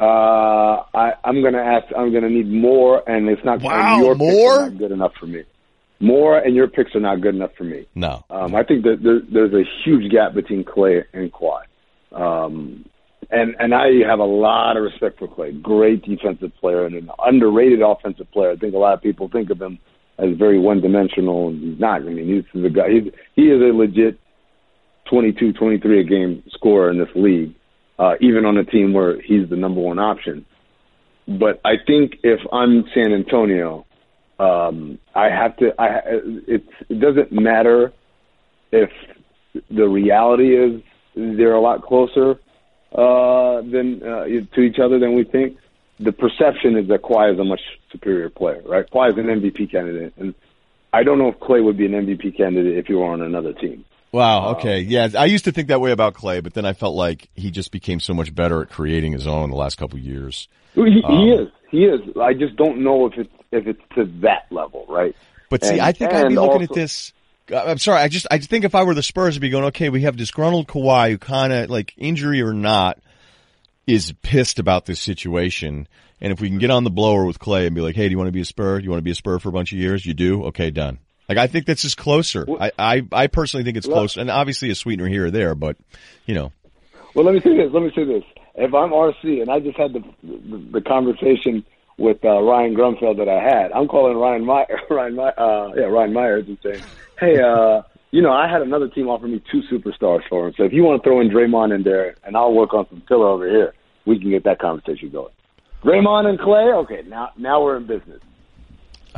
[0.00, 1.86] Uh, I, I'm going to ask.
[1.96, 3.60] I'm going to need more, and it's not.
[3.62, 5.42] Wow, your more not good enough for me.
[6.00, 7.88] More, and your picks are not good enough for me.
[7.96, 11.62] No, um, I think that there, there's a huge gap between Clay and Kawhi.
[12.12, 12.84] Um,
[13.30, 15.50] and and I have a lot of respect for Clay.
[15.52, 18.52] Great defensive player and an underrated offensive player.
[18.52, 19.80] I think a lot of people think of him
[20.18, 22.02] as very one dimensional, and he's not.
[22.02, 22.88] I mean, he's the guy.
[22.90, 24.18] He's, he is a legit
[25.10, 27.54] 22, 23 a game scorer in this league
[27.98, 30.44] uh, even on a team where he's the number one option.
[31.26, 33.86] But I think if I'm San Antonio,
[34.38, 35.72] um, I have to.
[35.78, 36.00] I
[36.46, 37.92] it, it doesn't matter
[38.72, 38.90] if
[39.70, 40.80] the reality is
[41.14, 42.38] they're a lot closer
[42.92, 44.24] uh, than uh,
[44.54, 45.58] to each other than we think.
[46.00, 48.88] The perception is that Kawhi is a much superior player, right?
[48.88, 50.32] Kawhi is an MVP candidate, and
[50.92, 53.52] I don't know if Clay would be an MVP candidate if he were on another
[53.52, 53.84] team.
[54.12, 54.52] Wow.
[54.52, 54.80] Okay.
[54.80, 55.08] Yeah.
[55.18, 57.70] I used to think that way about Clay, but then I felt like he just
[57.70, 60.48] became so much better at creating his own the last couple of years.
[60.74, 61.48] He, um, he is.
[61.70, 62.00] He is.
[62.20, 65.14] I just don't know if it's if it's to that level, right?
[65.50, 67.12] But see, and, I think I'd be looking also, at this.
[67.52, 68.00] Uh, I'm sorry.
[68.00, 70.16] I just I think if I were the Spurs, I'd be going, okay, we have
[70.16, 72.98] disgruntled Kawhi, who kind of like injury or not,
[73.86, 75.88] is pissed about this situation.
[76.20, 78.10] And if we can get on the blower with Clay and be like, hey, do
[78.10, 78.78] you want to be a Spur?
[78.78, 80.04] Do you want to be a Spur for a bunch of years?
[80.04, 80.44] You do?
[80.46, 80.98] Okay, done.
[81.28, 82.46] Like I think this is closer.
[82.58, 85.76] I, I, I personally think it's closer, and obviously a sweetener here or there, but
[86.26, 86.52] you know.
[87.14, 87.70] Well, let me say this.
[87.72, 88.24] Let me say this.
[88.54, 91.64] If I'm RC and I just had the the, the conversation
[91.98, 95.84] with uh, Ryan Grunfeld that I had, I'm calling Ryan My, Ryan My, uh, yeah
[95.84, 96.82] Ryan Myers and saying,
[97.18, 100.54] hey, uh, you know, I had another team offer me two superstars for him.
[100.56, 103.02] So if you want to throw in Draymond in there, and I'll work on some
[103.06, 103.74] filler over here,
[104.06, 105.32] we can get that conversation going.
[105.84, 108.20] Draymond and Clay, okay, now now we're in business.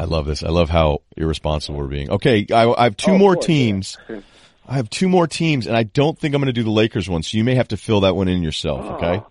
[0.00, 0.42] I love this.
[0.42, 2.10] I love how irresponsible we're being.
[2.10, 3.98] Okay, I, I have two oh, more course, teams.
[4.08, 4.20] Yeah.
[4.66, 7.06] I have two more teams, and I don't think I'm going to do the Lakers
[7.06, 8.80] one, so you may have to fill that one in yourself.
[8.82, 8.94] Oh.
[8.94, 9.22] Okay?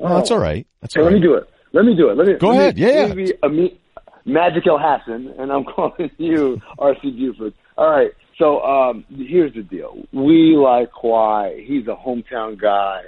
[0.00, 0.08] Oh.
[0.08, 0.66] No, that's all right.
[0.80, 1.12] That's hey, all right.
[1.12, 1.48] Let me do it.
[1.72, 2.16] Let me do it.
[2.16, 2.74] Let me go let ahead.
[2.74, 3.14] Me, yeah, yeah.
[3.14, 3.80] Me, me,
[4.24, 7.54] Magic Elhassan, and I'm calling you RC Buford.
[7.78, 8.10] All right.
[8.36, 9.96] So um, here's the deal.
[10.12, 11.64] We like Kawhi.
[11.64, 13.02] He's a hometown guy.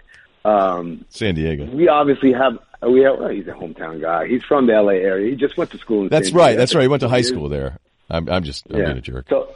[0.44, 1.64] Um, San Diego.
[1.64, 4.26] We obviously have Oh, we have, well, he's a hometown guy.
[4.28, 5.30] He's from the LA area.
[5.30, 6.02] He just went to school.
[6.02, 6.48] In that's San right.
[6.48, 6.58] Diego.
[6.58, 6.82] That's right.
[6.82, 7.78] He went to high school there.
[8.08, 8.84] I'm, I'm just I'm yeah.
[8.86, 9.26] being a jerk.
[9.28, 9.54] So,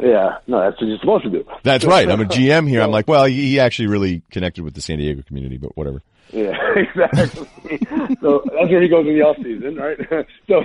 [0.00, 1.44] yeah, no, that's what you're supposed to do.
[1.62, 2.08] That's right.
[2.08, 2.82] I'm a GM here.
[2.82, 6.02] I'm like, well, he actually really connected with the San Diego community, but whatever.
[6.32, 7.46] Yeah, exactly.
[8.20, 9.98] so that's where he goes in the off season, right?
[10.48, 10.62] so,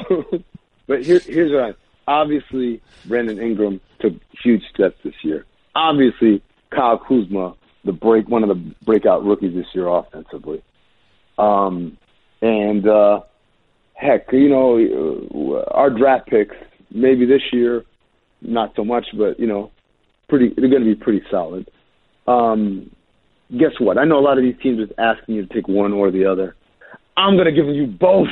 [0.88, 1.74] but here, here's what I.
[2.08, 4.14] Obviously, Brandon Ingram took
[4.44, 5.44] huge steps this year.
[5.76, 7.56] Obviously, Kyle Kuzma
[7.86, 10.62] the break one of the breakout rookies this year offensively.
[11.38, 11.98] Um,
[12.42, 13.22] and uh,
[13.94, 16.56] heck, you know, uh, our draft picks
[16.92, 17.84] maybe this year
[18.42, 19.72] not so much, but you know,
[20.30, 21.70] pretty they're going to be pretty solid.
[22.28, 22.92] Um,
[23.52, 23.98] guess what?
[23.98, 26.26] I know a lot of these teams are asking you to take one or the
[26.26, 26.56] other.
[27.18, 28.28] I'm going to give you both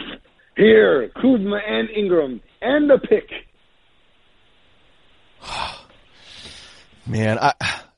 [0.55, 3.29] here, Kuzma and Ingram, and the pick.
[7.07, 7.53] Man, I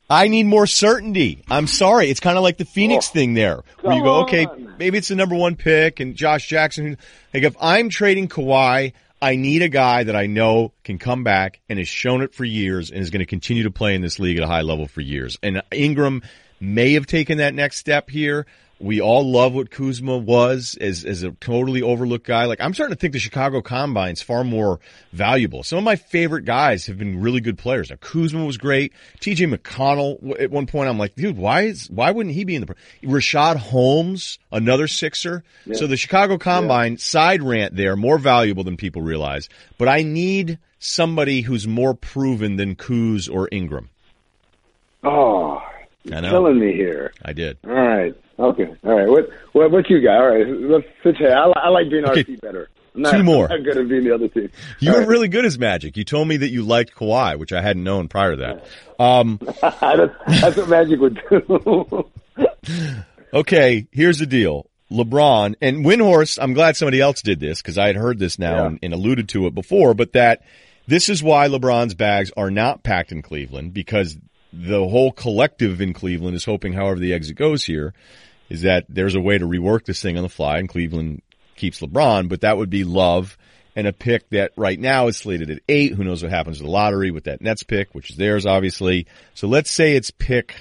[0.10, 1.44] I need more certainty.
[1.50, 2.10] I'm sorry.
[2.10, 4.48] It's kind of like the Phoenix oh, thing there, where you go, okay,
[4.78, 6.98] maybe it's the number one pick and Josh Jackson.
[7.34, 11.60] Like if I'm trading Kawhi, I need a guy that I know can come back
[11.70, 14.20] and has shown it for years and is going to continue to play in this
[14.20, 15.40] league at a high level for years.
[15.42, 16.22] And Ingram
[16.60, 18.46] may have taken that next step here,
[18.80, 22.46] we all love what Kuzma was as, as a totally overlooked guy.
[22.46, 24.80] Like I'm starting to think the Chicago Combine's far more
[25.14, 25.64] valuable.
[25.64, 27.90] Some of my favorite guys have been really good players.
[27.90, 28.94] Now Kuzma was great.
[29.20, 32.66] TJ McConnell at one point I'm like, dude, why is why wouldn't he be in
[32.66, 35.44] the Richaun Holmes, another Sixer.
[35.66, 35.76] Yeah.
[35.76, 36.98] So the Chicago Combine yeah.
[37.00, 39.48] side rant there more valuable than people realize.
[39.78, 43.90] But I need somebody who's more proven than Kuz or Ingram.
[45.04, 45.62] Oh,
[46.04, 47.14] you're killing me here.
[47.24, 47.58] I did.
[47.64, 48.16] All right.
[48.38, 48.68] Okay.
[48.84, 49.08] All right.
[49.08, 50.18] What what what you got?
[50.18, 50.46] All right.
[50.48, 51.32] Let's switch here.
[51.34, 52.24] I, I like being okay.
[52.24, 52.70] RC better.
[52.94, 53.48] not, Two more.
[53.48, 54.50] Not going to be in the other team.
[54.80, 55.08] You All were right.
[55.10, 55.96] really good as Magic.
[55.98, 59.04] You told me that you liked Kawhi, which I hadn't known prior to that.
[59.04, 62.06] Um, that's, that's what Magic would do.
[63.34, 64.70] okay, here's the deal.
[64.92, 68.56] LeBron and Windhorst, I'm glad somebody else did this because I had heard this now
[68.62, 68.66] Yeah.
[68.68, 70.44] and, and alluded to it before, but that
[70.88, 74.18] this is why LeBron's bags are not packed in Cleveland because
[74.56, 77.94] the whole collective in Cleveland is hoping, however the exit goes here,
[78.50, 81.22] is that there's a way to rework this thing on the fly and Cleveland
[81.56, 83.38] keeps LeBron, but that would be Love
[83.76, 85.94] and a pick that right now is slated at eight.
[85.94, 89.08] Who knows what happens to the lottery with that Nets pick, which is theirs obviously.
[89.34, 90.56] So let's say it's pick,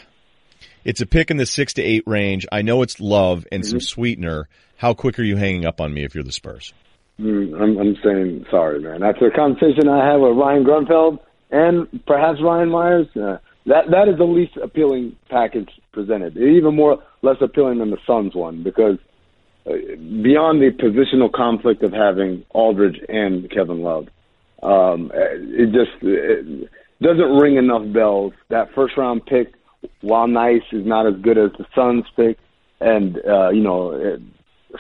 [0.85, 2.47] it's a pick in the six to eight range.
[2.51, 4.49] I know it's Love and some sweetener.
[4.77, 6.73] How quick are you hanging up on me if you're the Spurs?
[7.21, 9.03] Mm, I'm, I'm saying sorry, man.
[9.05, 11.19] After a conversation I had with Ryan Grunfeld
[11.51, 16.37] and perhaps Ryan Myers, uh, that that is the least appealing package presented.
[16.37, 18.99] Even more less appealing than the Suns one because
[19.67, 19.73] uh,
[20.23, 24.09] beyond the positional conflict of having Aldridge and Kevin Love,
[24.63, 28.33] um, it just it doesn't ring enough bells.
[28.51, 29.55] That first round pick,
[30.01, 32.39] while nice, is not as good as the Suns pick,
[32.81, 33.93] and uh, you know.
[33.93, 34.21] It,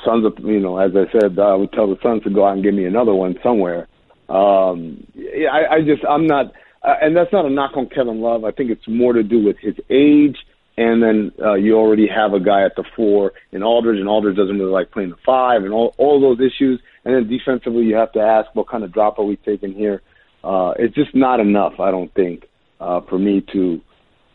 [0.04, 2.64] Suns, you know, as I said, I would tell the Suns to go out and
[2.64, 3.86] give me another one somewhere.
[4.28, 6.52] Um, I, I just, I'm not,
[6.84, 8.44] uh, and that's not a knock on Kevin Love.
[8.44, 10.36] I think it's more to do with his age,
[10.76, 14.36] and then uh, you already have a guy at the four in Aldridge, and Aldridge
[14.36, 16.80] doesn't really like playing the five, and all all those issues.
[17.04, 20.02] And then defensively, you have to ask what kind of drop are we taking here.
[20.42, 22.48] Uh, it's just not enough, I don't think,
[22.80, 23.80] uh, for me to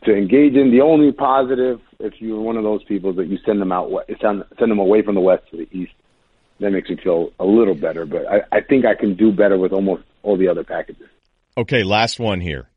[0.06, 0.72] to engage in.
[0.72, 3.92] The only positive, if you're one of those people, that you send them out,
[4.22, 5.92] send send them away from the west to the east.
[6.62, 9.58] That makes me feel a little better, but I, I think I can do better
[9.58, 11.08] with almost all the other packages.
[11.58, 12.68] Okay, last one here.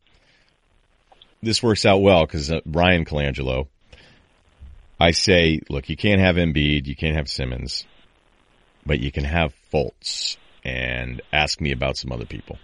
[1.42, 3.68] This works out well because uh, Bryan Colangelo.
[5.00, 7.84] I say, look, you can't have Embiid, you can't have Simmons,
[8.86, 10.36] but you can have Fultz.
[10.64, 12.56] And ask me about some other people.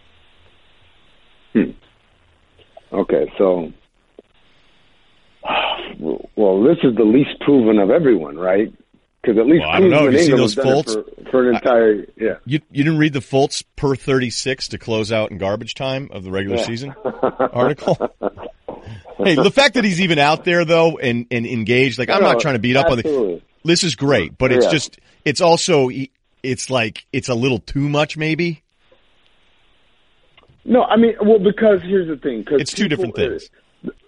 [1.52, 1.72] Hmm.
[2.92, 3.72] Okay, so
[5.98, 8.72] well, this is the least proven of everyone, right?
[9.28, 10.04] Because at least Well, I don't know.
[10.04, 11.24] Have you seen those have done it Fultz?
[11.24, 12.36] for, for an entire yeah.
[12.46, 16.08] You you didn't read the Fultz per thirty six to close out in garbage time
[16.12, 16.64] of the regular Yeah.
[16.64, 17.96] season article?
[19.18, 22.32] hey, the fact that he's even out there though and, and engaged, like I'm No,
[22.32, 23.42] not trying to beat up on the.
[23.64, 24.70] This is great, but it's Yeah.
[24.70, 25.90] just it's also
[26.42, 28.62] it's like it's a little too much maybe.
[30.64, 32.44] No, I mean, well, because here's the thing.
[32.44, 33.50] Cause It's two different things.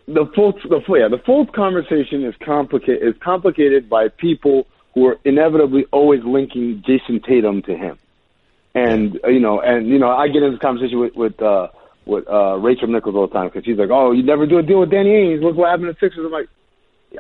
[0.07, 3.07] The Fultz, the yeah, the Fultz conversation is complicated.
[3.07, 7.99] Is complicated by people who are inevitably always linking Jayson Tatum to him,
[8.75, 11.69] and uh, you know, and you know, I get into this conversation with with uh,
[12.07, 14.63] with uh, Rachel Nichols all the time because she's like, "Oh, you never do a
[14.63, 15.43] deal with Danny Ainge.
[15.43, 16.49] Look what happened to Sixers." I'm like,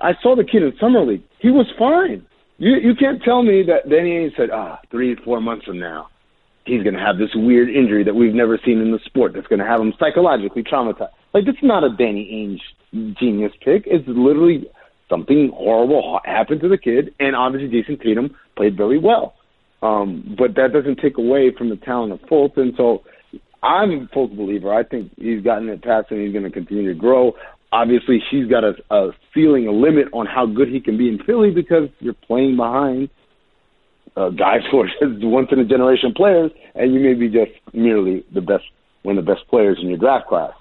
[0.03, 1.23] I saw the kid in summer league.
[1.39, 2.27] He was fine.
[2.59, 6.09] You you can't tell me that Danny Ainge said, "Ah, three four months from now."
[6.65, 9.47] he's going to have this weird injury that we've never seen in the sport that's
[9.47, 11.11] going to have him psychologically traumatized.
[11.33, 12.61] Like, it's not a Danny
[12.95, 13.85] Ainge genius pick.
[13.87, 14.67] It's literally
[15.11, 19.35] something horrible happened to the kid, and obviously Jayson Tatum played very well.
[19.83, 23.03] Um, but that doesn't take away from the talent of Fultz, and so
[23.63, 24.73] I'm a Fultz believer.
[24.73, 27.33] I think he's gotten it past, and he's going to continue to grow.
[27.73, 31.19] Obviously, she's got a, a ceiling, a limit on how good he can be in
[31.25, 33.09] Philly because you're playing behind
[34.17, 38.25] uh, guys who are once in a generation players, and you may be just merely
[38.35, 38.65] the best,
[39.03, 40.53] one of the best players in your draft class.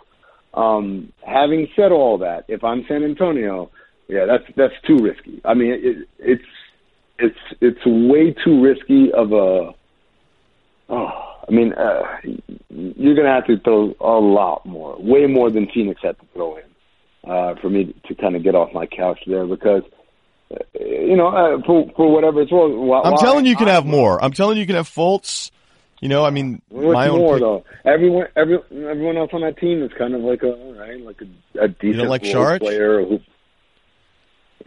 [0.54, 3.70] Um, having said all that, if I'm San Antonio,
[4.10, 5.40] yeah, that's that's too risky.
[5.46, 6.44] I mean, it, it's
[7.20, 9.72] it's it's way too risky of a.
[10.90, 12.02] Oh, I mean, uh,
[12.70, 16.26] you're going to have to throw a lot more, way more than Phoenix had to
[16.34, 19.84] throw in, uh, for me to kind of get off my couch there because
[20.52, 22.74] uh, you know, uh, for for whatever it's worth.
[22.74, 24.24] wh- I'm telling you, you can have more.
[24.24, 25.52] I'm telling you, you can have Fultz.
[26.02, 27.20] You know, I mean, What's my own.
[27.20, 27.64] more pick- though?
[27.86, 31.22] Everyone, every everyone else on that team is kind of like a all right, like
[31.22, 32.60] a, a decent like role Saric?
[32.62, 33.06] player.
[33.06, 33.20] Who,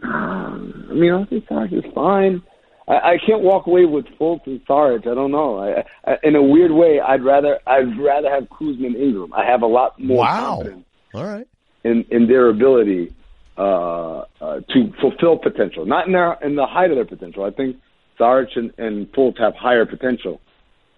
[0.03, 2.41] I mean, I think Saric is fine.
[2.87, 5.07] I, I can't walk away with Fultz and Saric.
[5.07, 5.57] I don't know.
[5.59, 9.33] I, I, in a weird way, I'd rather I'd rather have Kuzma and Ingram.
[9.33, 10.55] I have a lot more Wow.
[10.57, 11.47] confidence All right.
[11.83, 13.13] in in their ability
[13.57, 17.43] uh, uh, to fulfill potential, not in their in the height of their potential.
[17.45, 17.77] I think
[18.19, 20.41] Saric and, and Fultz have higher potential,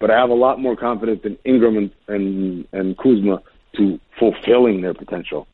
[0.00, 3.42] but I have a lot more confidence in Ingram and and, and Kuzma
[3.76, 5.46] to fulfilling their potential.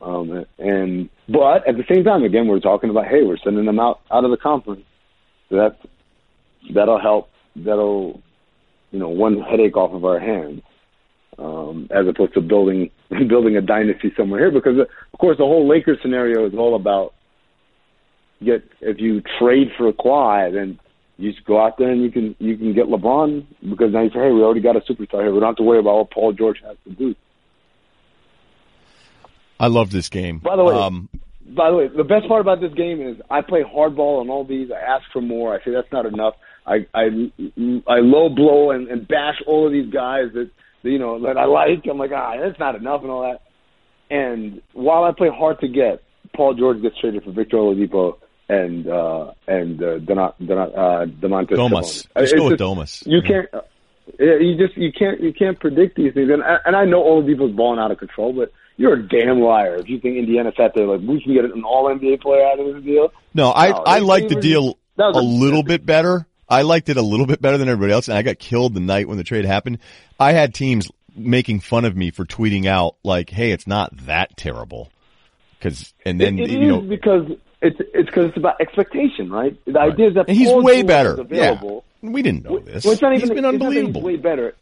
[0.00, 3.78] Um, and but at the same time, again, we're talking about hey, we're sending them
[3.78, 4.84] out out of the conference.
[5.48, 5.76] So that
[6.74, 7.28] that'll help.
[7.56, 8.20] That'll
[8.90, 10.62] you know one headache off of our hands
[11.38, 12.90] um, as opposed to building
[13.28, 14.50] building a dynasty somewhere here.
[14.50, 17.14] Because of course, the whole Lakers scenario is all about
[18.44, 20.78] get if you trade for Kawhi, then
[21.16, 24.10] you just go out there and you can you can get LeBron because now you
[24.10, 25.32] say, hey, we already got a superstar here.
[25.32, 27.14] We don't have to worry about what Paul George has to do.
[29.60, 30.38] I love this game.
[30.38, 31.08] By the way, um,
[31.54, 34.44] by the way, the best part about this game is I play hardball on all
[34.44, 34.70] these.
[34.70, 35.54] I ask for more.
[35.54, 36.34] I say that's not enough.
[36.66, 37.04] I I,
[37.86, 40.50] I low blow and, and bash all of these guys that
[40.82, 41.84] you know that I like.
[41.88, 43.42] I'm like, ah, that's not enough and all that.
[44.10, 46.02] And while I play hard to get,
[46.34, 48.14] Paul George gets traded for Victor Oladipo
[48.48, 51.50] and uh, and uh, Don, Don, uh, Domantas.
[51.56, 52.06] Domas.
[52.16, 53.06] Let's It's go with just- Domas.
[53.06, 53.52] You can't.
[53.52, 53.60] Uh,
[54.18, 57.54] yeah, you just you can't you can't predict these things, and and I know Oladipo's
[57.54, 60.86] balling out of control, but you're a damn liar if you think Indiana sat there
[60.86, 63.12] like we can get an All NBA player out of this deal.
[63.34, 66.26] No, I, No, I they- like the deal a a- little bit better.
[66.48, 68.80] I liked it a little bit better than everybody else, and I got killed the
[68.80, 69.78] night when the trade happened.
[70.18, 74.36] I had teams making fun of me for tweeting out like, "Hey, it's not that
[74.38, 74.90] terrible,"
[75.58, 79.54] because and then it, it you know because it's it's because it's about expectation, right?
[79.66, 81.20] The idea is that he's way better.
[81.20, 81.84] available.
[82.02, 82.84] Yeah, we didn't know this.
[82.84, 84.00] Well, it's not even, he's been it's unbelievable.
[84.00, 84.54] he's way better.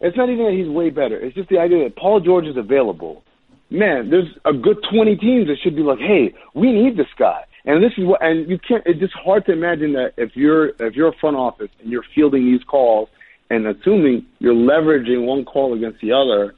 [0.00, 1.18] It's not even that he's way better.
[1.20, 3.22] It's just the idea that Paul George is available.
[3.70, 7.44] Man, there's a good 20 teams that should be like, hey, we need this guy.
[7.64, 8.82] And this is what, and you can't.
[8.86, 12.04] It's just hard to imagine that if you're if you're a front office and you're
[12.14, 13.10] fielding these calls
[13.50, 16.54] and assuming you're leveraging one call against the other,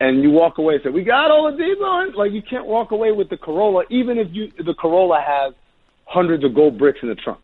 [0.00, 3.30] and you walk away and say, "We got Oladipo," like you can't walk away with
[3.30, 5.54] the Corolla, even if you the Corolla has
[6.04, 7.40] hundreds of gold bricks in the trunk.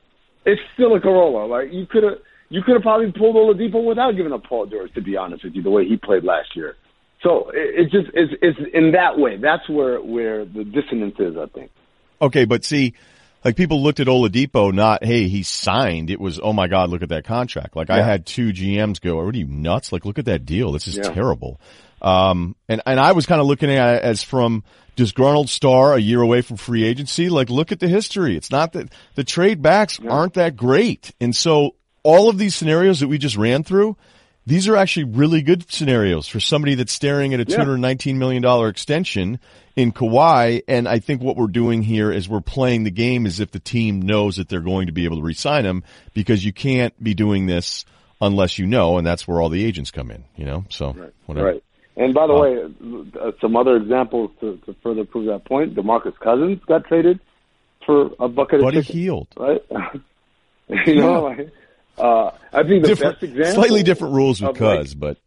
[0.46, 1.46] It's still a Corolla.
[1.46, 2.18] Like you could have
[2.48, 4.92] you could have probably pulled Oladipo without giving up Paul George.
[4.94, 6.76] To be honest with you, the way he played last year.
[7.24, 9.38] So it, it just it's, it's in that way.
[9.38, 11.36] That's where where the dissonance is.
[11.36, 11.72] I think.
[12.22, 12.94] Okay, but see,
[13.44, 16.10] like people looked at Oladipo, not hey, he signed.
[16.10, 17.74] It was oh my god, look at that contract.
[17.74, 19.90] Like I had two GMs go, "What are you nuts?
[19.90, 20.70] Like look at that deal.
[20.70, 21.12] This is Yeah.
[21.12, 21.60] terrible."
[22.00, 24.62] Um, and and I was kind of looking at it as from
[24.94, 27.30] disgruntled star a year away from free agency.
[27.30, 28.36] Like look at the history.
[28.36, 33.00] It's not that the trade backs aren't that great, and so all of these scenarios
[33.00, 33.96] that we just ran through.
[34.46, 39.40] These are actually really good scenarios for somebody that's staring at a $219 million extension
[39.74, 40.62] in Kawhi.
[40.68, 43.58] And I think what we're doing here is we're playing the game as if the
[43.58, 45.82] team knows that they're going to be able to re-sign him
[46.12, 47.86] because you can't be doing this
[48.20, 48.98] unless you know.
[48.98, 50.64] And that's where all the agents come in, you know?
[50.68, 51.46] So whatever.
[51.52, 51.64] Right.
[51.96, 52.42] And by the Wow.
[52.42, 57.20] way, uh, some other examples to, to further prove that point: DeMarcus Cousins got traded
[57.86, 59.28] for a bucket of chicken, healed.
[59.36, 59.62] right?
[60.86, 61.50] you know, like,
[61.98, 65.18] uh, I think the Different, best example, slightly different rules with of, like, Cuz, but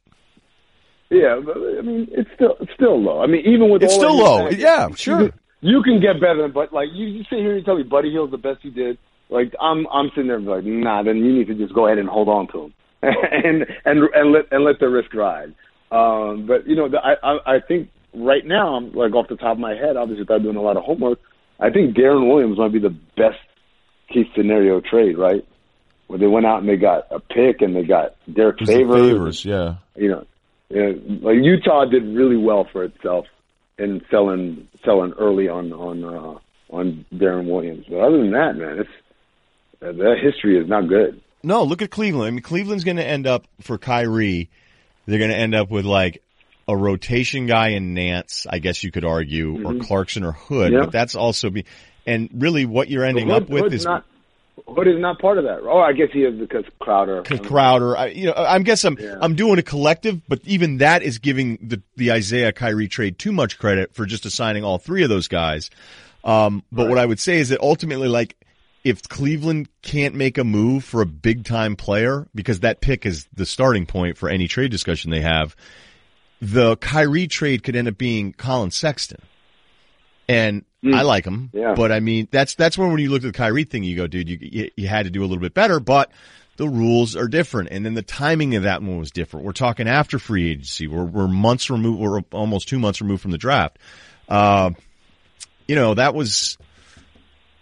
[1.09, 3.22] Yeah, but, I mean, it's still it's still low.
[3.22, 4.49] I mean, even with It's all still low.
[4.49, 5.32] Yeah, sure.
[5.61, 8.11] You can get better, than but like you, you sit here and tell me Buddy
[8.11, 8.97] Hield's the best he did.
[9.30, 11.03] Like I'm I'm sitting there like, nah.
[11.03, 14.32] Then you need to just go ahead and hold on to him and and and
[14.32, 15.55] let and let the risk ride.
[15.91, 19.36] Um, but you know, the, I, I I think right now, I'm like off the
[19.36, 21.20] top of my head, obviously without doing a lot of homework,
[21.59, 23.39] I think Deron Williams might be the best
[24.09, 25.45] case scenario trade, right?
[26.08, 28.74] Where they went out and they got a pick and they got Derrick it the
[28.74, 29.76] Favors, favors, yeah.
[29.95, 30.26] you know,
[30.70, 30.91] yeah,
[31.22, 33.26] like Utah did really well for itself
[33.78, 36.39] in selling selling early on on uh,
[36.70, 37.86] on Deron Williams.
[37.89, 38.89] But other than that, man, it's
[39.82, 41.22] uh, that history is not good.
[41.43, 42.28] No, look at Cleveland.
[42.28, 44.49] I mean, Cleveland's going to end up for Kyrie.
[45.05, 46.24] They're going to end up with like
[46.68, 50.74] a rotation guy in Nance, I guess you could argue, or Clarkson or Hood.
[50.74, 50.82] Yeah.
[50.82, 51.66] But that's also be,
[52.05, 54.05] and really what you're ending Hood, up with Hood's is not
[54.68, 55.61] Hood is not part of that.
[55.63, 57.24] Oh, I guess he is because Crowder.
[57.24, 57.95] Crowder.
[57.95, 59.18] I, you know, I guess I'm Yeah.
[59.22, 63.32] I'm doing a collective, but even that is giving the the Isaiah Kyrie trade too
[63.32, 65.70] much credit for just assigning all three of those guys.
[66.24, 68.36] Um, but what I would say is that ultimately, like,
[68.84, 73.28] if Cleveland can't make a move for a big time player, because that pick is
[73.34, 75.55] the starting point for any trade discussion they have,
[76.41, 79.21] the Kyrie trade could end up being Collin Sexton.
[80.29, 81.74] And I like him, Yeah.
[81.74, 84.08] but I mean, that's, that's when when you look at the Kyrie thing, you go,
[84.08, 86.12] dude, you, you, you had to do a little bit better, but
[86.58, 87.70] the rules are different.
[87.71, 89.45] And then the timing of that one was different.
[89.45, 90.87] We're talking after free agency.
[90.87, 93.79] We're, we're months removed, we're almost two months removed from the draft.
[94.29, 94.71] Uh,
[95.67, 96.58] you know, that was,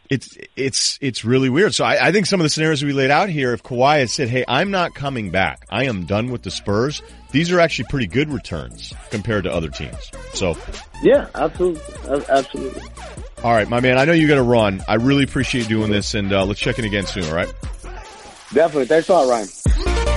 [0.10, 1.74] it's, it's, it's really weird.
[1.74, 4.10] So I, I think some of the scenarios we laid out here, if Kawhi had
[4.10, 5.66] said, Hey, I'm not coming back.
[5.70, 7.02] I am done with the Spurs.
[7.36, 10.10] These are actually pretty good returns compared to other teams.
[10.34, 10.58] So,
[11.04, 11.82] Yeah, absolutely,
[12.30, 12.82] absolutely.
[13.44, 14.82] all right, my man, I know you got to run.
[14.88, 17.26] I really appreciate doing this and, uh, let's check in again soon.
[17.26, 17.54] All right.
[18.54, 18.86] Definitely.
[18.86, 20.15] Thanks a lot, Ryen.